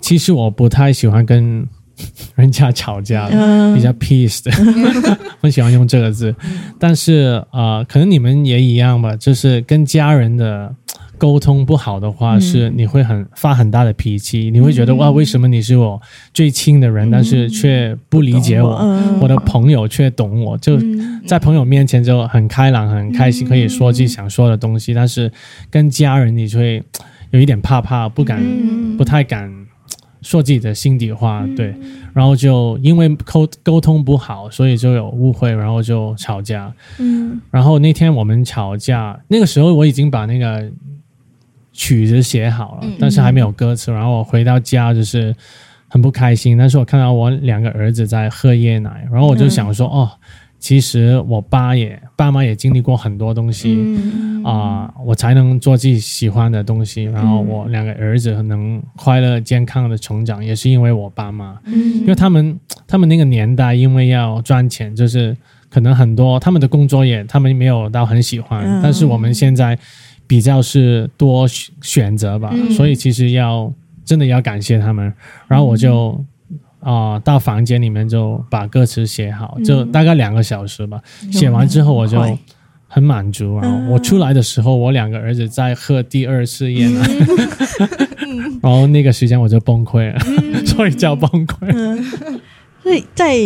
[0.00, 1.66] 其实我不太喜欢跟
[2.34, 3.28] 人家吵架
[3.74, 4.50] 比较 peace 的，
[5.40, 6.34] 我喜欢用这个字。
[6.78, 10.74] 但是呃，可能你们也一样吧，就是跟家人的
[11.18, 12.40] 沟通不好的话，嗯。
[12.40, 16.00] 是你会很发很大的脾气，你会觉得哇，为什么你是我
[16.32, 19.20] 最亲的人，但是却不理解我，嗯。
[19.20, 21.22] 我的朋友却懂我，就嗯。
[21.26, 25.30] 在朋友面前就很开朗、很开心，可以说自己想说的东西，但是
[25.70, 26.82] 跟家人你就会
[27.30, 28.96] 有一点怕怕，不敢、嗯。
[28.96, 29.50] 不太敢
[30.22, 31.74] 说自己的心底话，对，
[32.12, 36.72] 然后就因为沟沟通不好，所以就有误会，然后就吵架。
[36.98, 37.40] 嗯。
[37.50, 40.70] 然后那天我们吵架，那个时候我已经把那个
[41.74, 43.92] 曲子写好了，嗯但是还没有歌词。
[43.92, 45.34] 然后我回到家就是
[45.88, 50.10] 很不开心，但是我看到我两个儿子在喝椰奶，然后我就想说，哦，
[50.58, 53.74] 其实我爸也爸妈也经历过很多东西。
[53.74, 61.58] 嗯啊、我才能做自己喜欢的东西，然后我两个儿子能快乐健康的成长，也是因为我爸妈。
[61.64, 65.34] 嗯因为他们他们那个年代，因为要赚钱，就是
[65.70, 69.78] 可能很多他们的工作也他们没有到很喜欢，嗯但是我们现在
[70.34, 72.68] 比较是多选选择吧，嗯。
[72.72, 73.72] 所以其实要
[74.04, 75.14] 真的要感谢他们。
[75.46, 76.24] 然后我就
[76.80, 81.00] 啊、到房间里面就把歌词写好，就大概两个小时吧。
[81.30, 82.20] 写完之后我就
[82.88, 87.06] 很满足，然后我出来的时候，我两个儿子在喝第二次椰奶，
[88.60, 90.18] 然后那个时间我就崩溃了，
[90.66, 91.70] 所以叫崩溃。
[91.72, 92.04] 嗯，
[92.82, 93.36] 所以在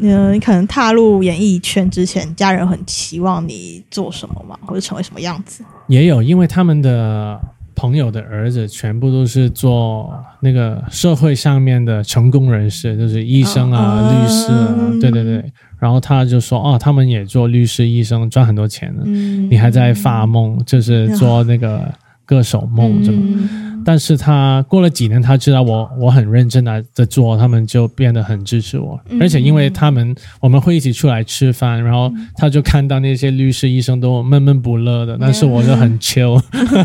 [0.00, 5.62] 嗯，可能踏入演艺圈之前，家人很期望你做什么嘛，或者成为什么样子？
[5.88, 7.40] 也有，因为他们的
[7.74, 15.44] 朋友的儿子全部都是做那个社会上面的成功人士，就是医生啊、哦律师啊，嗯对对对。
[15.78, 19.02] 然后他就说：“哦，他们也做律师、医生，赚很多钱呢。
[19.06, 21.88] 嗯你还在发梦，就是做那个
[22.26, 23.16] 歌手梦，是吧？
[23.20, 29.00] 嗯但是他过了几年，他知道我我很认真的在做，他们就变得很支持我。
[29.08, 36.38] 嗯而且因为他们我们会一起出来吃饭，然后他就看到那些律师、医生都闷闷不乐的，但是我就很 chill。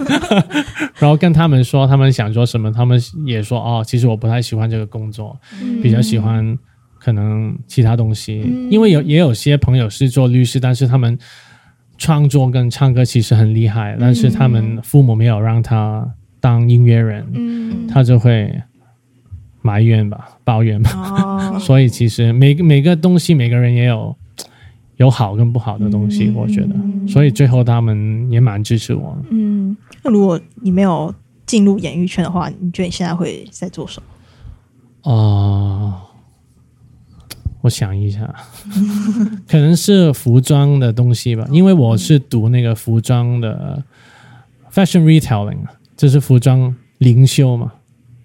[0.96, 5.38] 然后跟他们说他们想做什么，他们也说哦，其实我不太喜欢这个工作，
[5.82, 6.58] 比较喜欢
[6.98, 8.50] 可能其他东西。
[8.72, 11.20] 因为有也有些朋友是做律师，但是他们
[11.98, 16.08] 创作跟唱歌其实很厉害，但是他们父母没有让他
[16.44, 18.62] 当音乐人，嗯他就会
[19.62, 20.92] 埋怨吧，抱怨吧。
[20.92, 24.14] 哦， 所以其实每个每个东西，每个人也有
[24.98, 26.76] 有好跟不好的东西，我觉得。
[27.08, 29.18] 所以最后他们也蛮支持我。
[29.30, 34.04] 嗯，那如果你没有进入演艺圈的话，你觉得你现在会在做什
[35.02, 35.10] 么？
[35.10, 36.02] 哦，
[37.62, 38.36] 我想一下，
[39.48, 43.82] 可能是服装的东西吧，因为我是读那个服装的
[44.74, 45.60] fashion retailing，
[45.96, 47.74] 就是服装零售嘛，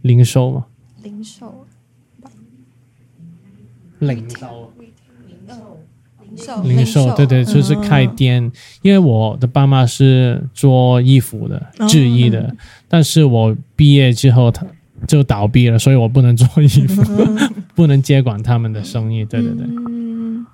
[0.02, 0.66] 零售嘛，
[1.00, 1.66] 零售，
[3.98, 4.72] 零售。
[6.31, 8.52] 零售，零售，对对，就是开店。
[8.83, 12.54] 因为我的爸妈是做衣服的、制衣的，
[12.87, 14.64] 但是我毕业之后他
[15.09, 17.02] 就倒闭了，所以我不能做衣服，
[17.74, 19.24] 不能接管他们的生意。
[19.24, 20.46] 对对对，嗯，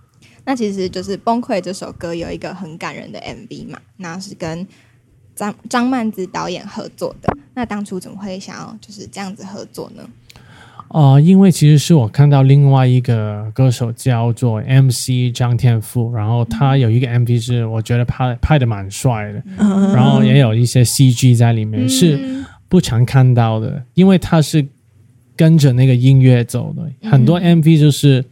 [0.44, 4.66] 那其实就是《崩溃》这首歌有一个很感人的 MV 嘛，那是跟
[5.34, 7.32] 张张曼子导演合作的。
[7.54, 10.02] 那当初怎么会想要就是这样子合作呢？
[10.88, 24.64] 哦、因为其实是我看到另外一个歌手叫做 MC 张天赋，然后他有一个 MV 是我觉得拍拍的蛮帅的，嗯然后也有一些 CG 在里面，是不常看到的，因为他是
[25.34, 27.10] 跟着那个音乐走的。
[27.10, 28.24] 很多 MV 就是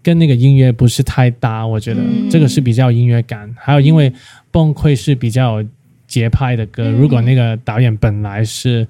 [0.00, 3.52] 跟那个音乐不是太搭，我觉得嗯这个是比较音乐感。
[3.58, 4.12] 还有因为
[4.52, 5.68] 崩溃是比较有
[6.06, 8.86] 节拍的歌，如果那个导演本来是。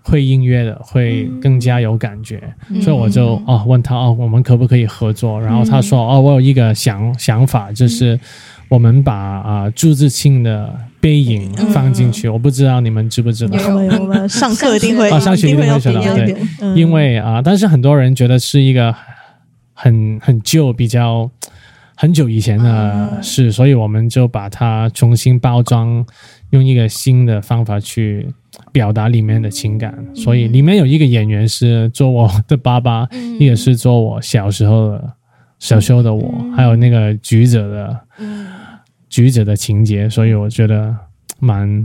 [0.00, 2.42] 会音乐的会更加有感觉，
[2.80, 5.38] 所以我就哦问他哦，我们可不可以合作？
[5.38, 8.18] 然后他说哦，我有一个想想法，就是
[8.70, 13.58] 我们把啊、朱自清的背影放进去，我不知道你们知不知道。
[13.68, 16.74] 我们我 们上课一定会啊上学一定会学到对，嗯。
[16.74, 18.94] 因为啊、但是很多人觉得是一个
[19.74, 21.30] 很很旧、比较
[22.00, 26.06] 很久以前的事，所以我们就把它重新包装，
[26.50, 28.32] 用一个新的方法去
[28.70, 29.92] 表达里面的情感。
[30.14, 35.12] 所以里面有一个演员是做我的爸爸，嗯一个是做我小时候的
[35.58, 38.00] 小时候的我，还有那个橘子的
[39.08, 40.94] 橘子的情节，所以我觉得
[41.40, 41.84] 蛮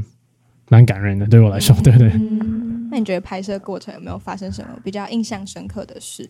[0.69, 2.11] 蛮感人的，对我来说，对不对。
[2.91, 6.29] 那你觉得拍摄过程有没有发生什么比较印象深刻的事？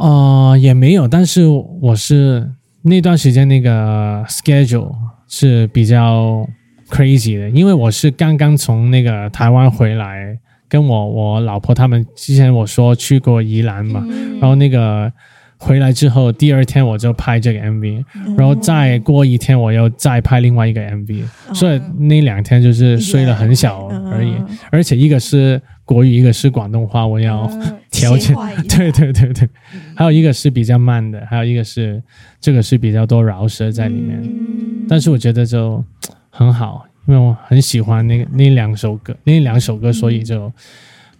[0.00, 2.50] 呃，也没有，但是我是
[2.82, 4.90] 那段时间那个 schedule
[5.28, 6.48] 是比较
[6.88, 10.38] crazy 的，因为我是刚刚从那个台湾回来，
[10.70, 14.02] 跟我我老婆他们之前我说去过宜兰嘛，
[14.40, 15.12] 然后那个
[15.58, 18.02] 回来之后，第二天我就拍这个 MV，
[18.38, 24.34] 然后再过一天我又再拍另外一个 MV，、所以那两天就是睡了很小而已，
[24.72, 27.50] 而且一个是国语，一个是广东话，我要。
[27.90, 28.34] 调整。
[28.70, 29.48] 对对对对，
[29.96, 32.00] 还有一个是比较慢的，还有一个是
[32.40, 34.86] 这个是比较多饶舌在里面，嗯。
[34.88, 35.84] 但是我觉得就
[36.30, 40.50] 很好，因为我很喜欢那个那两首歌，那两首歌，所以就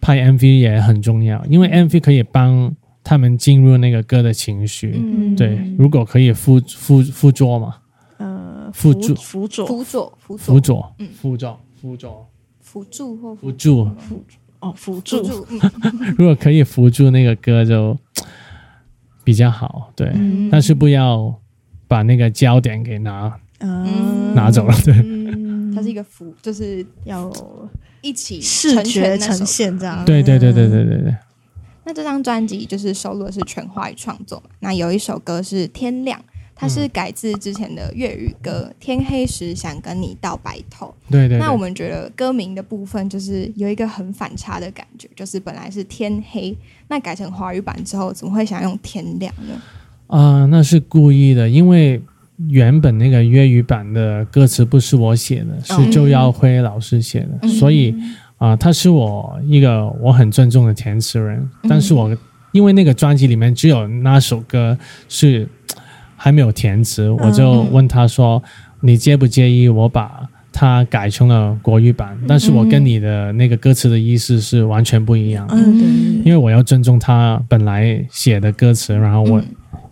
[0.01, 4.95] 拍 MV 也很重要，因为 MV 可以帮他们进入那个歌的情绪。
[4.97, 5.35] 嗯。
[5.35, 7.75] 对，如果可以辅辅辅助嘛，
[8.19, 9.13] 呃辅助。
[9.17, 11.17] 辅佐辅佐辅辅佐助。
[11.21, 12.09] 辅助辅助。
[12.63, 13.17] 辅助。
[13.17, 13.89] 或辅助，
[14.61, 15.47] 哦辅辅助
[16.17, 17.97] 如果可以辅助那个歌就
[19.25, 20.11] 比较好，对。
[20.15, 20.49] 嗯。
[20.51, 21.35] 但是不要
[21.89, 24.95] 把那个焦点给拿嗯拿走了，对。
[24.95, 25.73] 嗯。
[25.75, 27.33] 它是一个辅，就是要
[28.01, 31.17] 一起视成觉呈全那首现这样，对对对对对对对，
[31.85, 34.51] 那这张专辑就是收录的是全华语创作嘛？
[34.59, 36.19] 那有一首歌是《天亮》，
[36.61, 40.95] 它是改自之前的粤语歌《天黑时想跟你到白头》。
[41.11, 41.39] 对对。
[41.39, 46.55] 那我对们觉得歌名的部分就是有一个很反差的感觉，就是本来是天黑，
[46.89, 49.55] 那改成华语版之后，怎么会想用天亮呢？
[50.09, 52.03] 啊、那是故意的，因为
[52.49, 57.95] 原本那个粤语版的歌词不是我写的，是周耀辉老师写的，嗯所以
[58.37, 62.15] 啊、他是我一个我很尊重的填词人，但是我
[62.53, 64.77] 因为那个专辑里面只有那首歌
[65.09, 65.49] 是
[66.23, 68.43] 还没有填词，我就问他说
[68.83, 70.21] ：“你介不介意我把？”
[70.53, 75.49] 它改成了国语版，但是我跟你的那个歌词的意思是完全不一样。
[76.25, 79.41] 因为我要尊重他本来写的歌词，然后我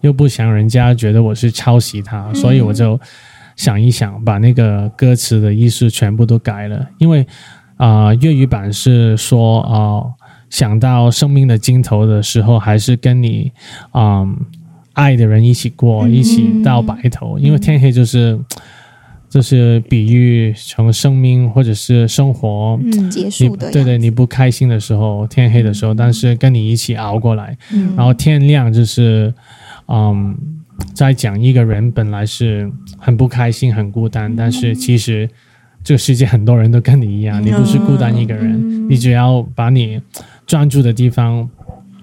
[0.02, 3.00] 又不想人家觉得我是抄袭他，所以我就
[3.56, 6.84] 想一想，把那个歌词的意思全部都改了。
[6.98, 7.24] 因为
[7.76, 10.14] 啊、呃粤语版是说啊、呃
[10.50, 13.52] 想到生命的尽头的时候，还是跟你
[13.92, 14.36] 嗯、
[14.98, 17.38] 爱的人一起过，一起到白头。
[17.38, 18.38] 因为天黑就是。
[19.30, 27.92] 就是比喻成生命或者是生活，嗯结你束的对对，你不开心的时候，天黑的时候，但是跟你一起熬过来，嗯。
[27.94, 29.34] 然后天亮就是，
[29.88, 30.34] 嗯，
[30.94, 35.28] 在讲一个人本来是很不开心、很孤单，但是其实
[35.84, 40.00] 这个世界很多人都跟你一样，你不是孤单一个人，你只要把你
[40.46, 41.46] 专注的地方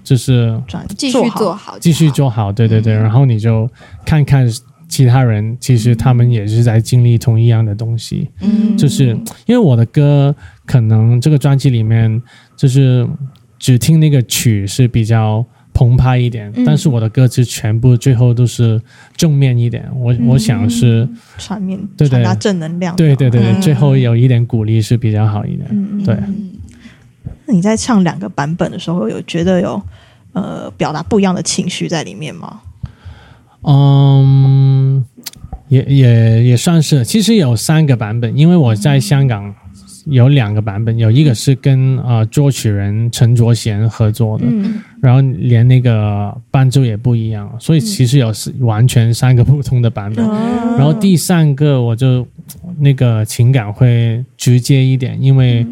[0.06, 2.08] 就是转继续做好，继续。
[2.12, 3.68] 做好，对对对，然后你就
[4.04, 4.48] 看看
[4.88, 8.30] 其他人，其实他们也是在经历同一样的东西。
[8.40, 9.08] 嗯，就是
[9.46, 10.32] 因为我的歌
[10.64, 12.22] 可能这个专辑里面
[12.56, 13.04] 就是
[13.58, 18.80] 只听那个曲是比较澎湃一点，嗯但是我的歌词全部最后都是
[19.16, 19.90] 正面一点。
[19.96, 25.66] 我、我想是传面对对传达正能量，对对对对，嗯最后有一点鼓励是比较好一点。
[25.72, 26.16] 嗯，对
[27.46, 29.80] 你在唱两个版本的时候，有觉得有
[30.32, 32.60] 呃表达不一样的情绪在里面吗？
[33.62, 35.04] 嗯，
[35.68, 39.52] 也也也算是，其实有三个版本，因为我在香港
[40.04, 50.24] 有两个版本，有一个是跟呃作曲人陈卓贤合作的，嗯然后连那个伴奏也不一样，所以其实有是完全三个不同的版本。
[50.76, 52.26] 然后第三个我就
[52.78, 55.66] 那个情感会直接一点，因为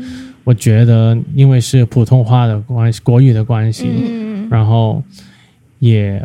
[0.44, 4.48] 我觉得因为是普通话的关系，国语的关系，嗯。
[4.50, 5.02] 然后
[5.78, 6.22] 也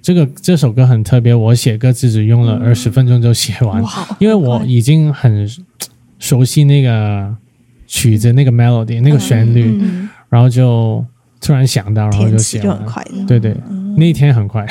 [0.00, 5.48] 这个这首歌很特别，我写歌词只用了二十分钟就写完，哇，因为我已经很
[6.20, 7.34] 熟悉那个
[7.88, 11.04] 曲子、那个 melody、那个旋律，嗯，然后就
[11.40, 13.56] 突然想到，然后就写就很快的，对对，
[13.96, 14.64] 那一天很快。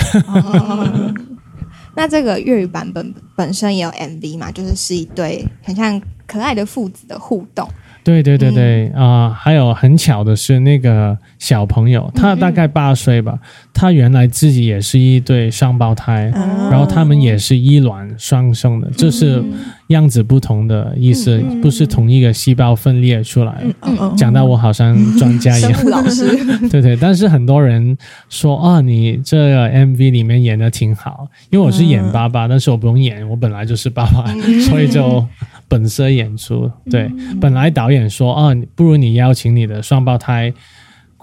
[1.97, 7.67] 那这个粤语版本本身也有 MV 嘛，就是是一对很像可爱的父子的互动。
[8.05, 13.37] 对对对对啊、还有很巧的是，那个小朋友他大概八岁吧，
[13.71, 19.43] 他原来自己也是一对双胞胎，嗯然后他们也是一卵双生的，就是
[19.89, 23.61] 样子不同的意思，嗯不是同一个细胞分裂出来。
[23.61, 26.35] 嗯嗯嗯，讲到我好像专家一生样，物老师，
[26.67, 27.95] 对对，但是很多人
[28.27, 34.25] 说啊，你这个 MV 里面演的挺好，因为我是演爸爸，但是我不用演，我本来就是爸爸，
[34.67, 35.23] 所以就
[35.67, 36.71] 本色演出。
[36.89, 37.07] 对，
[37.39, 40.51] 本来导演说啊，不如你邀请你的双胞胎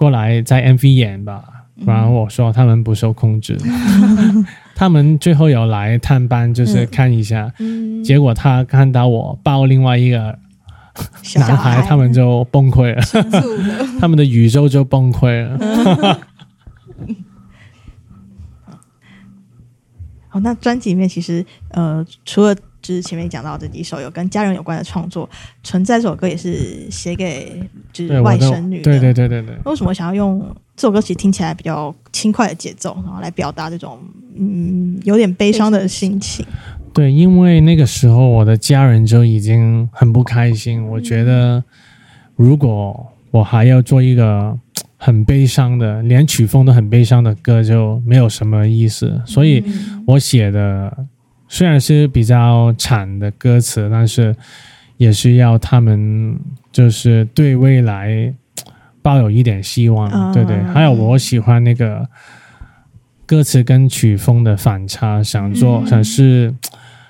[0.03, 1.45] 过来在 MV 演吧，
[1.85, 3.57] 然后我说他们不受控制，
[4.75, 7.49] 他们最后有来探班，就是看一下，
[8.03, 10.37] 结果他看到我抱另外一个
[11.21, 11.87] 小男孩，孩。
[11.87, 13.01] 他们就崩溃了。
[13.97, 16.19] 他们的宇宙就崩溃了。
[20.27, 25.27] 好，那专辑里面其实呃，除了就是前面讲到这几首有跟家人有关的创作，
[25.63, 27.59] 《存在》这首歌也是写给
[27.91, 28.83] 就是外甥女的。
[28.83, 31.01] 对对对对对，为什么想要用这首歌？
[31.01, 33.97] 其实听起来比较轻快的节奏，然后来表达这种
[34.37, 36.45] 嗯有点悲伤的心情。
[36.93, 41.63] 对，因为那个时候我的家人就已经很不开心，我觉得
[42.35, 44.55] 如果我还要做一个
[44.97, 49.21] 很悲伤的，连曲风都很悲伤的歌，就没有什么意思。
[49.25, 49.63] 所以
[50.05, 51.07] 我写的
[51.53, 54.35] 虽然是比较惨的歌词，但是
[54.97, 56.35] 也是要他们
[56.71, 58.33] 就是对未来
[59.03, 60.57] 抱有一点希望，啊对对。
[60.63, 62.09] 还有我喜欢那个
[63.27, 66.55] 歌词跟曲风的反差，想做、嗯想试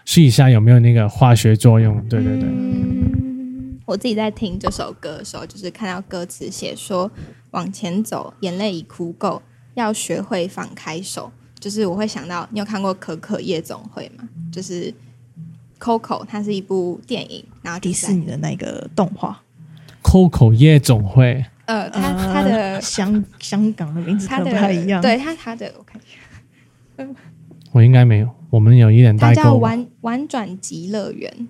[0.04, 2.50] 试一下有没有那个化学作用，对对对。
[2.50, 7.10] 嗯，我自己在听这首歌的时候，就是看到歌词写说
[7.52, 9.42] 往前走，眼泪已哭够，
[9.76, 11.32] 要学会放开手。
[11.64, 14.28] 就是我会想到，你有看过《可可夜总会》吗？
[14.52, 14.94] 就是
[15.80, 19.42] Coco，它是一部电影，然后迪士尼的那个动画
[20.02, 25.02] ，Coco 夜总会，呃，它呃它的香香港的名字不太一样。
[25.02, 27.08] 对它它的我看一下，
[27.72, 29.70] 我应该没有，我们有一点它叫代沟吧。
[29.70, 31.48] 玩玩转极乐园。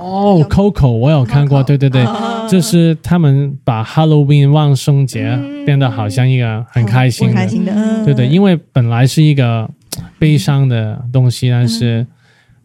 [0.00, 5.64] 哦有，Coco 我有看过对对对，啊就是他们把 Halloween 万圣节嗯。
[5.66, 8.04] 变得好像一个很开心的，很开心的，嗯。
[8.04, 9.70] 对对，因为本来是一个
[10.18, 12.06] 悲伤的东西，但是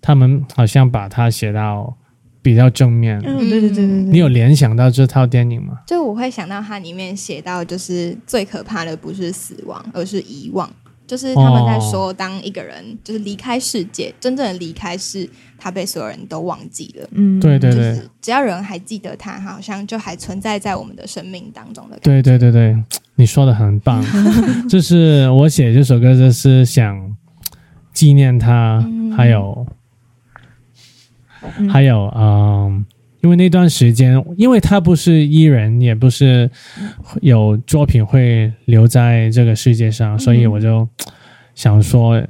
[0.01, 1.95] 他们好像把它写到
[2.41, 3.21] 比较正面。
[3.25, 5.79] 嗯，对对对对对，你有联想到这套电影吗？
[5.85, 10.67] 就我会想到它里面写到，就是最可怕的不是死亡，而是遗忘。
[11.07, 17.07] 就是他们在说，当一个人就是离开世界，真正的离开是他被所有人都忘记了。
[17.11, 21.97] 嗯，对对对就是只要人还记得他，好像就还存在在我们的生命当中的。
[22.01, 22.75] 对对对对，
[23.15, 24.03] 你说的很棒。
[24.67, 27.15] 就是我写这首歌，就是想
[27.93, 29.67] 纪念他，嗯还有
[31.57, 32.85] 嗯还有嗯，
[33.25, 36.47] 因为那段时间，因为他不是艺人，也不是
[37.21, 40.87] 有作品会留在这个世界上，所以我就
[41.55, 42.21] 想说，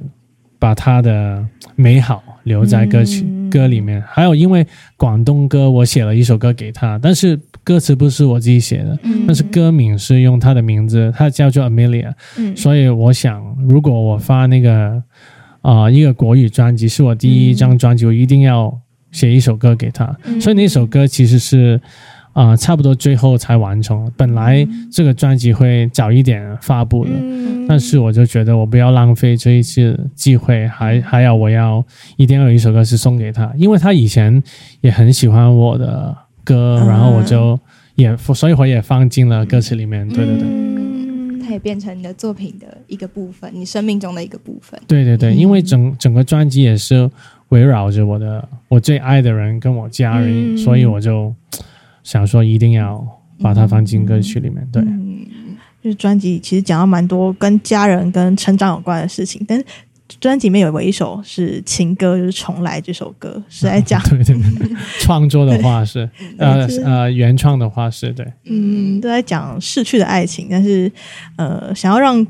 [0.58, 4.02] 把他的美好留在歌曲、嗯歌里面。
[4.08, 4.66] 还有，因为
[4.96, 12.14] 广东歌，我写了一首歌给他，但是歌词不是我自己写的，嗯但是歌名是用他的名字，他叫做 Amelia。
[12.38, 15.02] 嗯所以我想，如果我发那个
[15.60, 18.80] 啊、呃一个国语专辑，是我第一张专辑，我一定要
[19.12, 20.16] 写一首歌给他。
[20.24, 21.80] 嗯所以那首歌其实是
[22.32, 24.10] 啊、呃差不多最后才完成。
[24.16, 31.84] 本来这个专辑会早一点发布的，嗯但是我就觉得我不要浪费这一次机会，还还要我要
[32.16, 34.42] 一定要有一首歌是送给他，因为他以前
[34.82, 37.58] 也很喜欢我的歌，嗯然后我就
[37.96, 40.06] 也所以我也放进了歌词里面。
[40.08, 40.44] 对对对。
[40.44, 44.78] 嗯，它也变成你的作品的一个部分，你生命中的一个部分。
[44.86, 47.10] 对对对，因为整整个专辑也是
[47.50, 50.58] 围绕着我的我最爱的人跟我家人，嗯。
[50.58, 51.34] 所以我就
[52.02, 53.06] 想说一定要
[53.40, 54.66] 把它放进歌曲里面。
[54.72, 55.26] 对，嗯，
[55.82, 59.64] 就是专辑其实讲了蛮多跟家人跟成长有关的事情，但是
[60.20, 70.90] 专辑里面有一首是情歌，就是《重来》这首歌是在 讲，对对对， 创作的话是呃呃原创的话是对，嗯，都在讲逝去的爱情，但是
[71.36, 72.24] 呃，想要让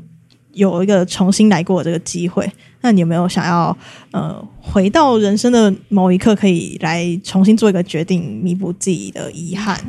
[0.57, 2.45] 有一个重新来过的这个机会，
[2.81, 3.75] 那你有没有想要
[4.11, 9.79] 呃回到人生的某一刻，可以来重新做一个决定，弥补自己的遗憾？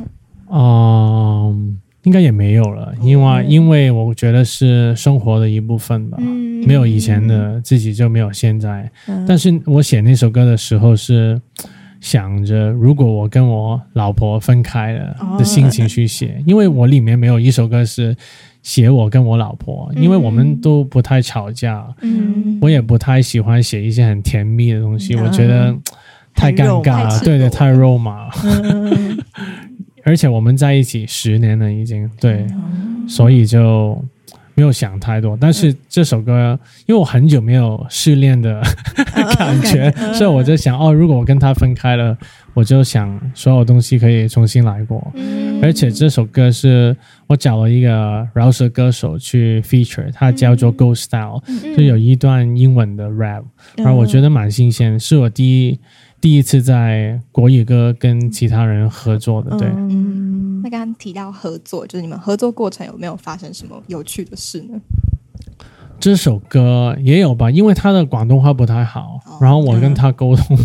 [0.51, 6.17] 嗯，应该也没有了，因为因为我觉得是生活的一部分吧。
[6.21, 11.41] 嗯没有以前的自己就没有现在，嗯但是我写那首歌的时候是
[12.01, 18.13] 想着，如果我跟我老婆分开了哦的心情去写，因为我里面没有一首歌是
[18.61, 22.57] 写我跟我老婆，因为我们都不太吵架，嗯。
[22.61, 25.23] 我也不太喜欢写一些很甜蜜的东西，嗯。
[25.23, 25.75] 我觉得
[26.33, 28.29] 太尴尬了，对对，太肉麻。
[28.43, 29.17] 嗯。
[30.05, 32.47] 而且我们在一起十年了，已经对，
[33.07, 34.03] 所以就
[34.59, 35.37] 没有想太多。
[35.39, 38.61] 但是这首歌，因为我很久没有失恋的
[39.39, 42.17] 感觉，所以我就想，哦，如果我跟他分开了，
[42.53, 45.11] 我就想所有东西可以重新来过。
[45.15, 45.61] 嗯。
[45.63, 46.93] 而且这首歌是
[47.27, 51.41] 我找了一个饶舌歌手去 feature，他叫做 Ghost Style，、
[51.77, 53.43] 就有一段英文的 rap，
[53.77, 55.79] 然后我觉得蛮新鲜，是我第一
[56.21, 59.67] 第一次在国语歌跟其他人合作的，对。
[59.69, 60.61] 嗯。
[60.61, 64.79] 那刚刚提到合作，就是你们合作过程有没有发生什么有趣的事呢？
[65.99, 70.57] 这首歌也有吧，因为他的广东话不太好，然后我跟他沟通，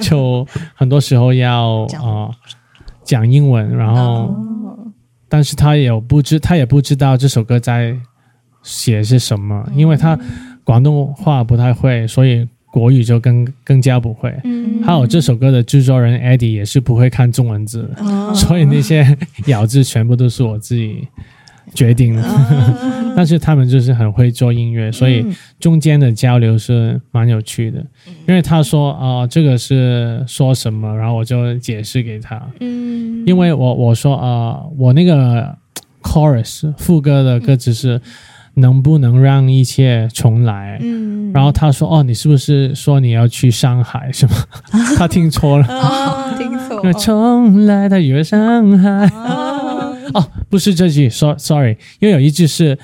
[0.00, 2.02] 就很多时候要讲。
[2.02, 2.34] 啊、呃
[3.02, 4.92] 讲英文，然后、哦，
[5.28, 7.96] 但是他也有不知他也不知道这首歌在
[8.62, 10.16] 写些什么，因为他
[10.62, 14.34] 广东话不太会，所以国语就更更加不会。
[14.44, 19.16] 嗯还有这首歌的制作人 Eddie 也是不会看中文字，哦所以那些
[19.46, 21.06] 咬字全部都是我自己
[21.74, 22.22] 决定的。
[23.16, 25.24] 但是他们就是很会做音乐，所以
[25.58, 27.84] 中间的交流是蛮有趣的。
[28.26, 32.40] 因为他说啊、这个是说什么，然后我就解释给他。
[32.60, 35.54] 嗯因为我我说啊、我那个
[36.02, 38.00] chorus 副歌的歌词是
[38.54, 40.78] 能不能让一切重来？
[40.82, 44.32] 嗯然后他说哦，你是不是说你要去上海是吗？
[44.98, 45.66] 他听错了。
[45.68, 49.06] 哦，听错了重来，他以为上海。
[49.14, 52.76] 哦， 哦，不是这句，so sorry，因为有一句是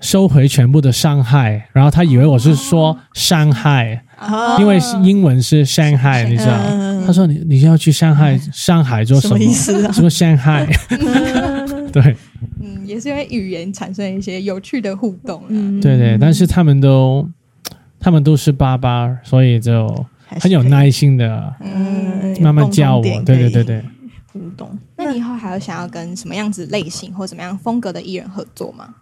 [0.00, 6.52] 收回全部的伤害，然后他以为我是说伤害，啊因为是英文是 Shanghai，，你知道？
[6.70, 9.36] 嗯他说你你要去上海，上海做什么？
[9.36, 10.64] 什么意思啊什么上海？
[11.92, 12.16] 对
[12.62, 15.46] 嗯，也是因为语言产生一些有趣的互动啊。
[15.48, 17.28] 嗯对对，但是他们都
[17.98, 23.02] 他们都是爸爸，所以就很有耐心的嗯，慢慢教我。
[23.02, 23.82] 对对对对。
[24.32, 24.70] 互动。
[24.96, 28.94] 那你以后还有想要跟什么样子类型或什么样风格的艺人合作吗？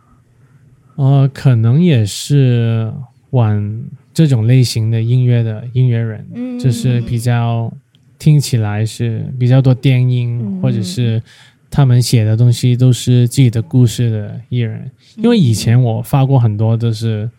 [0.96, 2.90] 呃，可能也是
[3.30, 3.84] 玩
[4.14, 7.70] 这种类型的音乐的音乐人，嗯就是比较
[8.18, 11.22] 听起来是比较多电音，嗯或者是
[11.70, 14.90] 他们写的东西都是自己的故事的艺人。
[15.16, 17.30] 因为以前我发过很多都是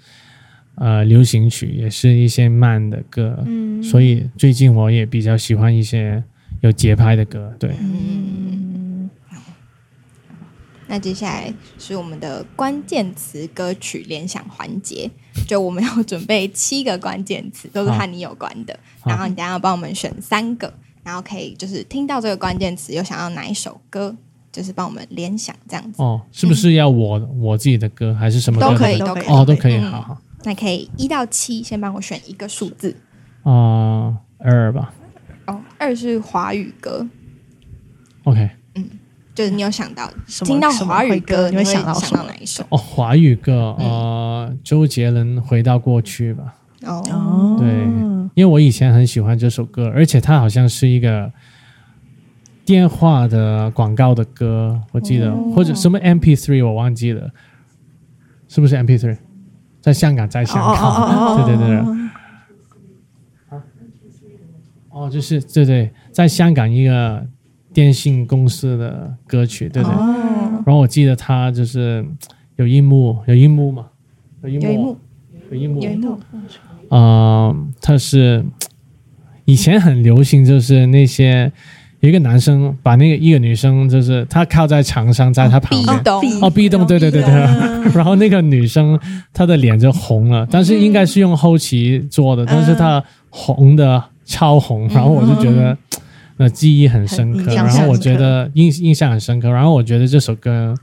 [0.76, 3.82] 呃流行曲，也是一些慢的歌，嗯。
[3.84, 6.24] 所以最近我也比较喜欢一些
[6.62, 7.54] 有节拍的歌。
[7.58, 9.10] 对，嗯，
[10.88, 15.10] 那接下来是我们的关键词歌曲联想环节，
[15.48, 20.74] 就我们要准备七个关键词，都是和你有关的，然后你等下要帮我们选三个，
[21.10, 24.16] 然后可以就是听到这个关键词又想要哪一首歌，
[24.52, 28.70] 就是帮我们联想这样子，哦，是不是要我、我自己的歌，还是什么歌？
[28.70, 29.26] 都可以，都可以。
[29.26, 30.18] 哦，都可以，嗯好好。
[30.44, 32.96] 那可以一到七，先帮我选一个数字。
[33.42, 34.94] 啊、二吧。
[35.48, 37.08] 哦，二是华语歌
[38.26, 38.52] ，，OK。
[39.34, 42.64] 就是你有想到什么听到华语歌歌，你会想到想到哪一首？
[42.70, 46.54] 哦，华语歌，呃，周杰伦《回到过去》吧，
[46.84, 47.70] 哦，哦，对
[48.40, 51.30] 因为我以前很喜欢这首歌，而且它好像是一个
[52.64, 55.52] 电话的广告的歌，我记得，哦。
[55.54, 57.30] 或者什么 MP3 我忘记了，
[58.48, 59.18] 是不是 MP3？
[59.82, 63.60] 在香港，在香港， 对对对对，
[64.90, 67.28] 哦，就是对对，在香港一个
[67.74, 69.92] 电信公司的歌曲，对对。
[69.92, 70.64] 哦。
[70.66, 72.06] 然后我记得他就是
[72.56, 73.88] 有一幕，有一幕嘛，
[74.44, 74.98] 有一幕，有一幕，
[75.50, 76.20] 有一幕，有一幕，
[76.90, 78.46] 呃，他是
[79.46, 81.52] 以前很流行，就是那些
[82.02, 85.98] 一个男生把那个一个女生，就是他靠在墙上，在他旁边。
[85.98, 87.32] 壁咚，哦，壁咚，对对对对，
[87.94, 89.00] 然后那个女生
[89.34, 95.78] 她的脸就红了，但是应该是用后期做的，但是她红的超红，然后我就觉得
[96.38, 100.74] 那记忆很深刻，然后我觉得印印象很深刻，然后我觉得这首歌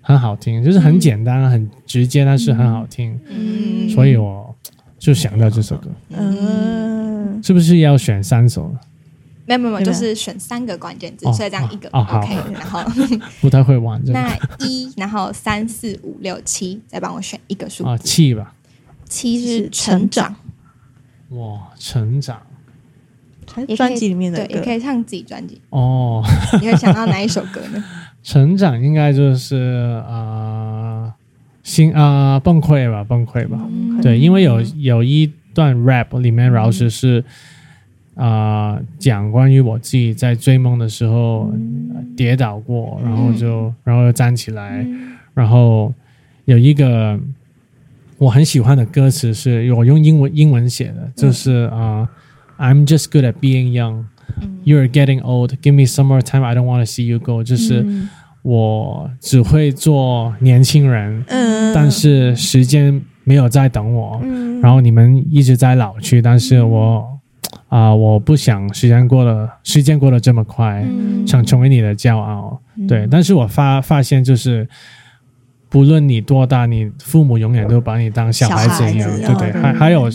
[0.00, 4.51] 很好听，就是很简单、很直接，但是很好听，嗯，所以我
[5.02, 8.72] 就想到这首歌，嗯，是不是要选三首？
[9.44, 12.80] 没有没有，没有就是选三个关键字，哦所以这样一个 OK，然后。
[13.42, 18.54] 不太会玩这个那一，然后三四五六七，再帮我选一个数啊，七，吧，
[19.08, 20.36] 七是是成成长，
[21.30, 22.40] 哇，成长。
[23.76, 26.22] 专辑里面的对，也可以唱自己专辑，哦。
[26.60, 27.84] 你会想到哪一首歌呢？
[28.22, 31.14] 成长应该就是啊、呃
[31.64, 33.58] 心啊、崩溃吧，崩溃吧。
[34.02, 34.04] 嗯。
[34.04, 37.24] 对，因为有有一段 rap 里面饶舌是
[38.14, 41.50] 啊、呃讲关于我自己在追梦的时候、
[41.94, 44.86] 呃跌倒过，然后就然后又站起来，
[45.34, 45.92] 然后
[46.44, 47.18] 有一个
[48.18, 52.06] 我很喜欢的歌词是我用英文英文写的，就是啊、
[52.58, 54.04] i m just good at being young,
[54.40, 54.60] 嗯。
[54.64, 55.54] You're getting old.
[55.60, 56.44] Give me some more time.
[56.44, 57.42] I don't want to see you go.
[57.42, 58.08] 就是嗯。
[58.42, 61.74] 我只会做年轻人，嗯。
[61.74, 64.20] 但是时间没有在等我。
[64.22, 67.06] 嗯然后你们一直在老去，但是我
[67.68, 72.60] 啊、我不想时间过了时间过得这么快，嗯想成为你的骄傲。
[72.76, 74.68] 嗯对，但是我发发现就是，
[75.68, 79.50] 不论你多大，你父母永远都把你当小孩子一样，对对。
[79.50, 80.06] 嗯还还有，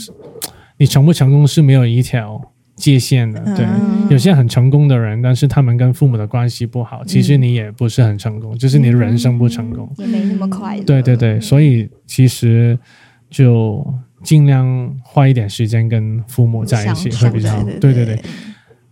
[0.77, 2.39] 你成不成功是没有一条
[2.77, 3.65] 界限的，对。
[3.65, 9.91] 嗯有些很成功的人，但是他们跟父母的关系不好，其实你也不是很成功，就是你的人生不成功。
[9.97, 10.83] 也没那么快乐。
[10.85, 12.79] 对对对，所以其实
[13.29, 13.85] 就
[14.23, 17.61] 尽量花一点时间跟父母在一起会比较好。
[17.81, 18.21] 对对对对，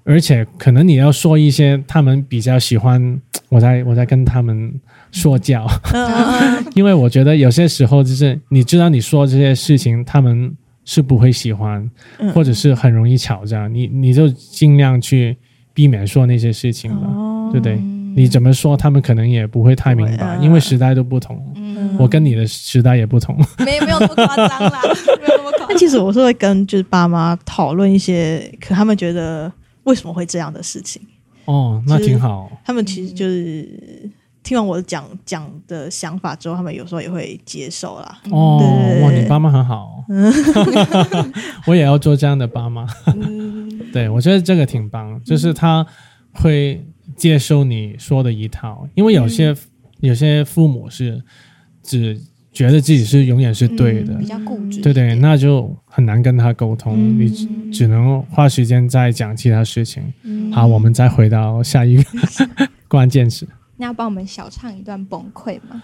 [0.03, 3.17] 而且可能你要说一些他们比较喜欢，
[3.47, 4.73] 我在我在跟他们
[5.13, 10.53] 说教，嗯 因为我觉得有些时候就是你知道你说这些事情，他们
[10.85, 15.35] 是不会喜欢，嗯或者是很容易吵架，你你就尽量去
[15.73, 17.73] 避免说那些事情吧，哦对不对？
[17.75, 21.37] 嗯你怎么说，他们可能也不会太明白，因为时代都不同。
[21.57, 23.37] 嗯我跟你的时代也不同。
[23.59, 24.81] 没没有那么夸张啦，
[25.19, 25.65] 没有那么夸张。
[25.67, 29.51] 但其实我是会跟就是爸妈讨论一些，可他们觉得
[29.83, 31.01] 为什么会这样的事情，
[31.43, 32.49] 哦，那挺好。
[32.63, 34.09] 他们其实就是
[34.45, 38.21] 听完我讲讲的想法之后，他们有时候也会接受啦。
[38.29, 40.05] 哦对，哇，你爸妈很好，
[41.65, 42.85] 我也要做这样的爸妈。
[43.07, 45.83] 嗯对，我觉得这个挺棒，就是他
[46.31, 46.85] 会
[47.17, 49.55] 接受你说的一套，因为有些、
[50.01, 51.19] 有些父母是
[51.81, 52.21] 只
[52.51, 54.79] 觉得自己是永远是对的，比较固执。
[54.79, 60.03] 对对，那就很难跟他沟通，嗯你只只能花时间再讲其他事情。
[60.21, 62.03] 嗯好，我们再回到下一个
[62.87, 63.47] 关键词。
[63.77, 65.83] 那要帮我们小唱一段崩溃吗？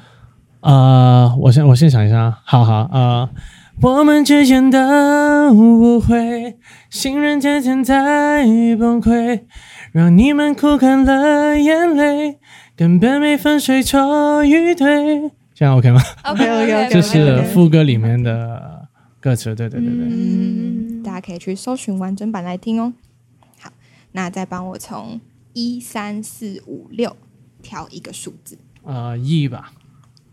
[0.62, 3.30] 呃，我先我先想一下，好好呃，
[3.82, 6.58] 我们之间的误会，
[6.90, 8.46] 信任渐渐在
[8.78, 9.46] 崩溃，
[9.92, 12.38] 让你们哭干了眼泪，
[12.76, 15.32] 根本没分谁错与对。
[15.54, 18.88] 这样 OK 吗？OK，OK，OK， 这是副歌里面的
[19.20, 20.08] 歌词，对对对对。
[20.10, 22.94] 嗯，大家可以去搜寻完整版来听哦。
[23.60, 23.72] 好，
[24.12, 25.20] 那再帮我从
[25.54, 27.16] 一三四五六
[27.62, 28.58] 挑一个数字。
[28.84, 29.72] 呃，一吧，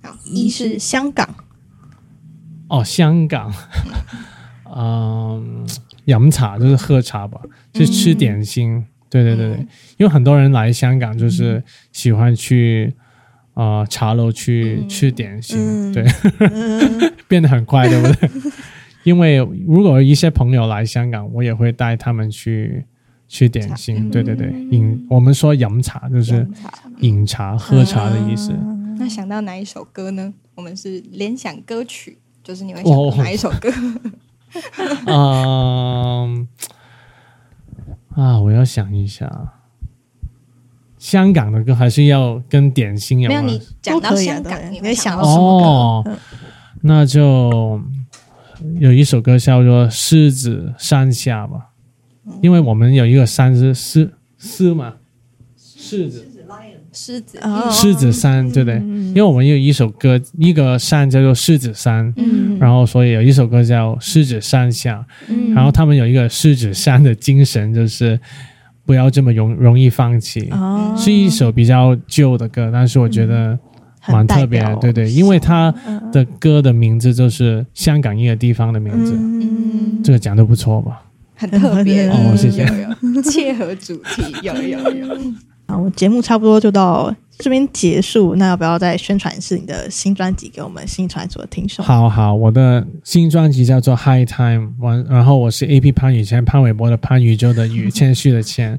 [0.03, 1.29] 好，一一是是香港，
[2.69, 3.53] 哦，香港，
[4.75, 5.67] 嗯，
[6.07, 7.41] 饮茶就是喝茶吧，
[7.73, 8.85] 就是吃点心。
[9.11, 9.67] 对对对对，
[9.97, 11.63] 因为很多人来香港就是
[11.93, 12.93] 喜欢去
[13.55, 14.89] 呃茶楼去嗯。
[14.89, 15.93] 吃点心，嗯。
[15.93, 16.05] 对，
[17.27, 18.31] 变得很快，对不对？
[19.05, 22.85] 因为如果一些朋友来香港，我也会带他们去
[23.29, 23.97] 吃点心。
[23.97, 26.49] 嗯对对对，饮我们说饮茶就是
[27.01, 27.57] 饮茶。
[27.57, 28.53] 喝茶的意思。
[28.99, 30.35] 那想到哪一首歌呢？
[30.57, 33.71] 我们是联想歌曲，就是你会想到哪一首歌？
[35.07, 36.49] 嗯，
[38.17, 39.31] 啊，我要想一下，
[40.99, 46.17] 香港的歌还是要跟点心有没有，关你讲到香港，对你会想到什么哦嗯，
[46.83, 47.81] 那就
[48.81, 51.69] 有一首歌叫做《狮子山下》吧，
[52.43, 54.95] 因为我们有一个山是狮狮嘛，
[55.57, 56.25] 狮子。
[56.91, 57.39] 狮子？
[57.43, 57.71] 哦。
[57.71, 58.77] 狮子山，对不对？
[58.79, 62.13] 因为我们有一首歌，一个山叫做狮子山。
[62.17, 62.59] 嗯。
[62.59, 64.97] 然后，所以有一首歌叫《狮子山下》，
[65.29, 65.55] 嗯。
[65.55, 68.19] 然后他们有一个狮子山的精神，就是
[68.85, 70.49] 不要这么容容易放弃。
[70.51, 70.95] 哦。
[70.97, 73.57] 是一首比较旧的歌，但是我觉得
[74.09, 75.73] 蛮特别对对，因为他
[76.11, 81.03] 的歌的名字就是香港一个地方的名字，嗯，这个讲的不错吧？
[81.39, 85.07] 很特别 哦谢谢有有 切合主题，有有有。
[85.69, 88.35] 好，我们节目差不多就到这边结束。
[88.37, 91.85] 那要不要再宣传一次你的新专辑给我们新传组的听众？
[91.85, 98.79] 好好，我的新专辑叫做《High Time》，完，然后我是 A P 潘宇谦，潘玮柏的潘，宇宙的宇，谦虚的谦，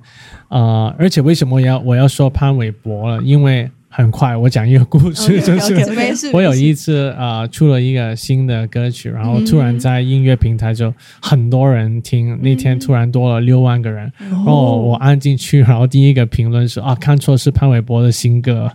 [0.49, 3.21] 呃，而且为什么我要我要说潘玮柏了？
[3.21, 18.71] 因为很快我讲一个故事就是，我有一次呃出了一个新的歌曲，然后突然在音乐平台就很多人听，那天突然多了六万个人，然后我按进去，然后第一个评论是啊看错是潘玮柏的新歌，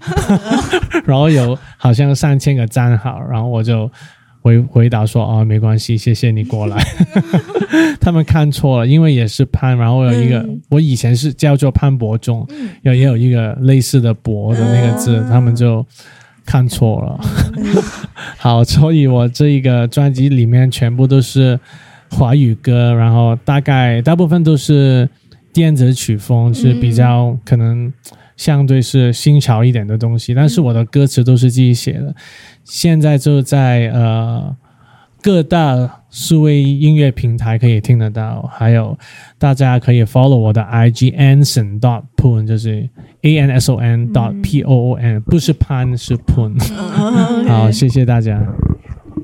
[1.07, 3.89] 然后有好像上千个赞好，然后我就
[4.45, 6.77] 回回答说啊没关系，谢谢你过来。
[7.99, 10.61] 他们看错了，因为也是潘，然后有一个、嗯。
[10.69, 12.69] 我以前是叫做潘伯仲，嗯。
[12.83, 15.85] 有也有一个类似的伯的那个字，嗯他们就
[16.45, 17.19] 看错了。
[18.37, 21.59] 好，所以我这一个专辑里面全部都是
[22.11, 25.09] 华语歌，然后大概大部分都是
[25.55, 27.91] 电子曲风，是比较可能
[28.37, 32.15] 相对是新潮一点的东西，但是我的歌词都是自己写的。
[32.65, 34.57] 现在就在呃
[35.23, 38.97] 各大数位音乐平台可以听得到，还有
[39.39, 42.89] 大家可以 follow 我的 IG anson dot poon，就是
[43.23, 46.59] a n s o n dot p o o n，不是潘是 poon。
[47.49, 48.39] 好，谢谢大家，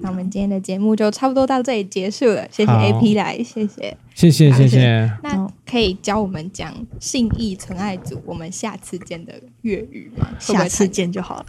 [0.03, 3.97] 那我们今天的节目就差不多到这里结束了，谢谢 AP 来，谢谢。
[4.15, 5.11] 谢谢谢谢。
[5.23, 10.29] 那可以教我们讲信义纯爱组，我们下次见的粤语吗？
[10.39, 11.47] 下次太见就好了。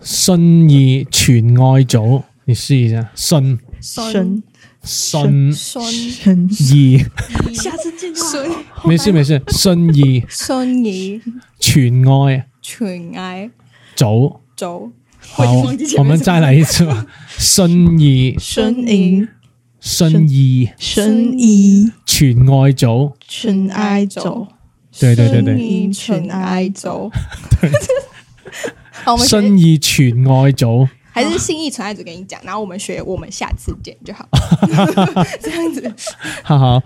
[0.00, 3.10] 信义全爱组，你试一下。
[3.14, 3.58] 信。
[3.80, 4.42] 信信。
[4.84, 5.52] 孙。
[5.52, 7.06] 深，義，
[7.54, 8.30] 下次见就好。
[8.30, 8.50] 孙。
[8.84, 9.40] 沒事没事。
[9.48, 11.20] 信義孙義
[11.60, 13.50] 全愛纯愛
[13.96, 14.38] 組。
[14.56, 14.92] 周，
[15.30, 15.44] 好，
[15.98, 17.06] 我们再来一次吧。
[17.38, 17.66] 信
[17.98, 19.28] 義深音
[19.80, 23.12] 信義深一全愛組。
[23.26, 24.46] 纯爱走，
[24.98, 27.10] 對對對對，義純愛周。
[29.04, 30.88] 好，我們學信義全愛組。
[31.14, 34.26] 還是信義純愛組跟你講，然後我們學，我們下次見就好。
[35.42, 35.94] 這樣子，
[36.42, 36.82] 哈哈，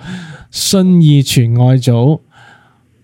[0.51, 2.21] 信義全愛組，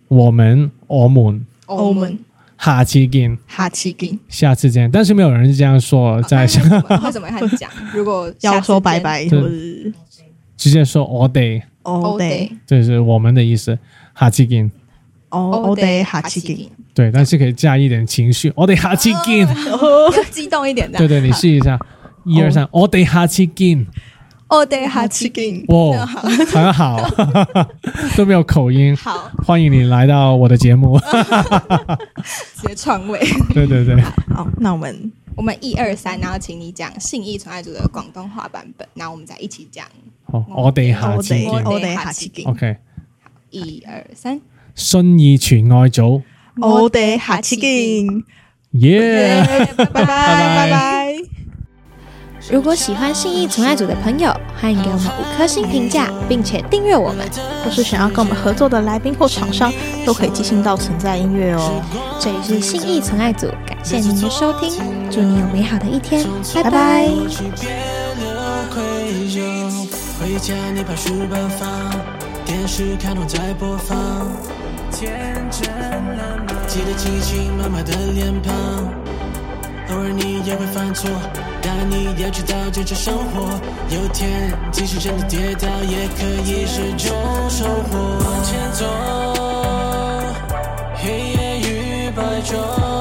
[0.09, 2.18] 我們我們我們
[2.64, 4.18] 下次見，下次見。
[4.28, 4.90] 下次见。
[4.90, 7.66] 但是没有人是這樣說，在那為什麼為什麼要講？
[7.94, 9.52] 如果要說拜見拜， 對或者
[10.56, 13.76] 直接說我哋，我哋這是我们的意思。
[14.18, 14.70] 下次見。
[15.30, 15.38] 我
[15.70, 16.56] 我哋下次见。
[16.94, 18.52] 对，但是可以加一点情緒。
[18.54, 19.46] 我哋下次見。
[19.48, 20.98] 要激动一点的。
[20.98, 21.78] 对对，你试一下，
[22.26, 23.86] 一二三，我哋下次見。
[24.53, 25.64] 哦，对，下下次次見。
[25.68, 27.00] 哇，很好，
[28.14, 28.94] 都没有口音。
[28.94, 31.00] 好，欢迎你来到我的节目。
[32.61, 33.18] 直接篡位。
[33.55, 33.98] 对对对，
[34.34, 39.86] 好，那我们我们一二三，然后请你讲信義純愛組的广东话版本，然後我们再一起讲。
[40.26, 41.64] 好，我哋下次我哋見。
[41.64, 42.46] 我哋下次見。
[42.46, 42.76] OK，
[43.50, 44.38] 一二三，
[44.74, 46.22] 信義全愛組，
[46.61, 48.22] 我哋下次見。
[48.72, 49.42] 耶！
[49.76, 51.01] 拜拜拜拜。
[52.51, 57.26] 如果喜欢信义存爱组的朋友，欢迎给我们五颗星评价，并且订阅我们。
[57.64, 59.72] 或是想要跟我们合作的来宾或厂商，
[60.05, 61.82] 都可以寄信到存在音乐哦。
[62.18, 64.70] 这里是信义存爱组，感谢您的收听，
[65.11, 67.09] 祝你有美好的一天，拜拜。
[70.20, 71.68] 回家你把書本放，
[72.45, 73.97] 电视看懂在播放，
[74.93, 78.51] 天真爛漫，记得親親媽媽的臉龐，
[79.93, 81.11] 偶尔你也会犯错，
[81.61, 87.14] 但你要知道这是生活，有天即使真的跌倒，也可以是种
[87.51, 87.99] 收获。
[88.24, 88.86] 往前走，
[90.97, 92.91] 黑夜与白昼。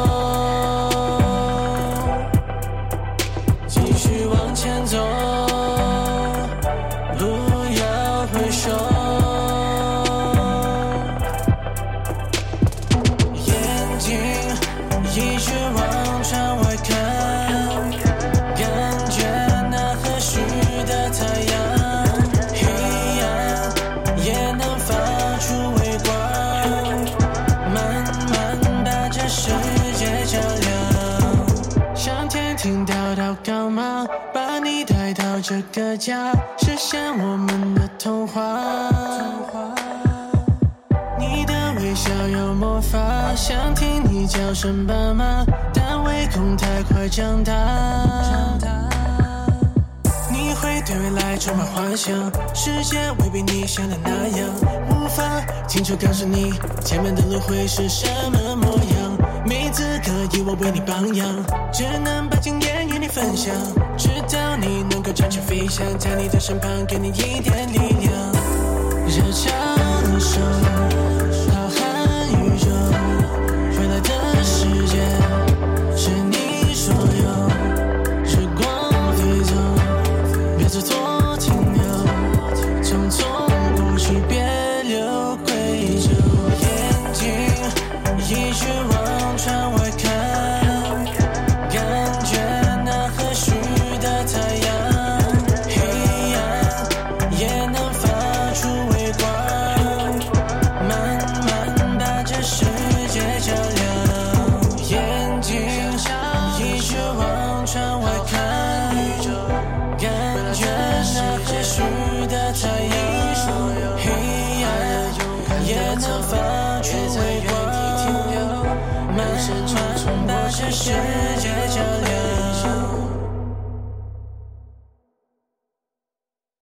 [35.51, 38.41] 这个家，实现我们的童话。
[41.19, 42.97] 你的微笑有魔法，
[43.35, 47.53] 想听你叫声爸妈，但唯恐太快长大。
[50.31, 52.15] 你会对未来充满幻想，
[52.55, 54.47] 世界未必你想的那样。
[54.89, 55.21] 无法
[55.67, 59.17] 清楚告诉你前面的路会是什么模样。
[59.45, 61.27] 没资格以我为你榜样，
[61.73, 63.51] 只能把经验你分享，
[63.97, 68.31] 直到你能够展翅飞翔，在你的身旁给你一点力量。
[69.07, 71.10] 熱唱首浩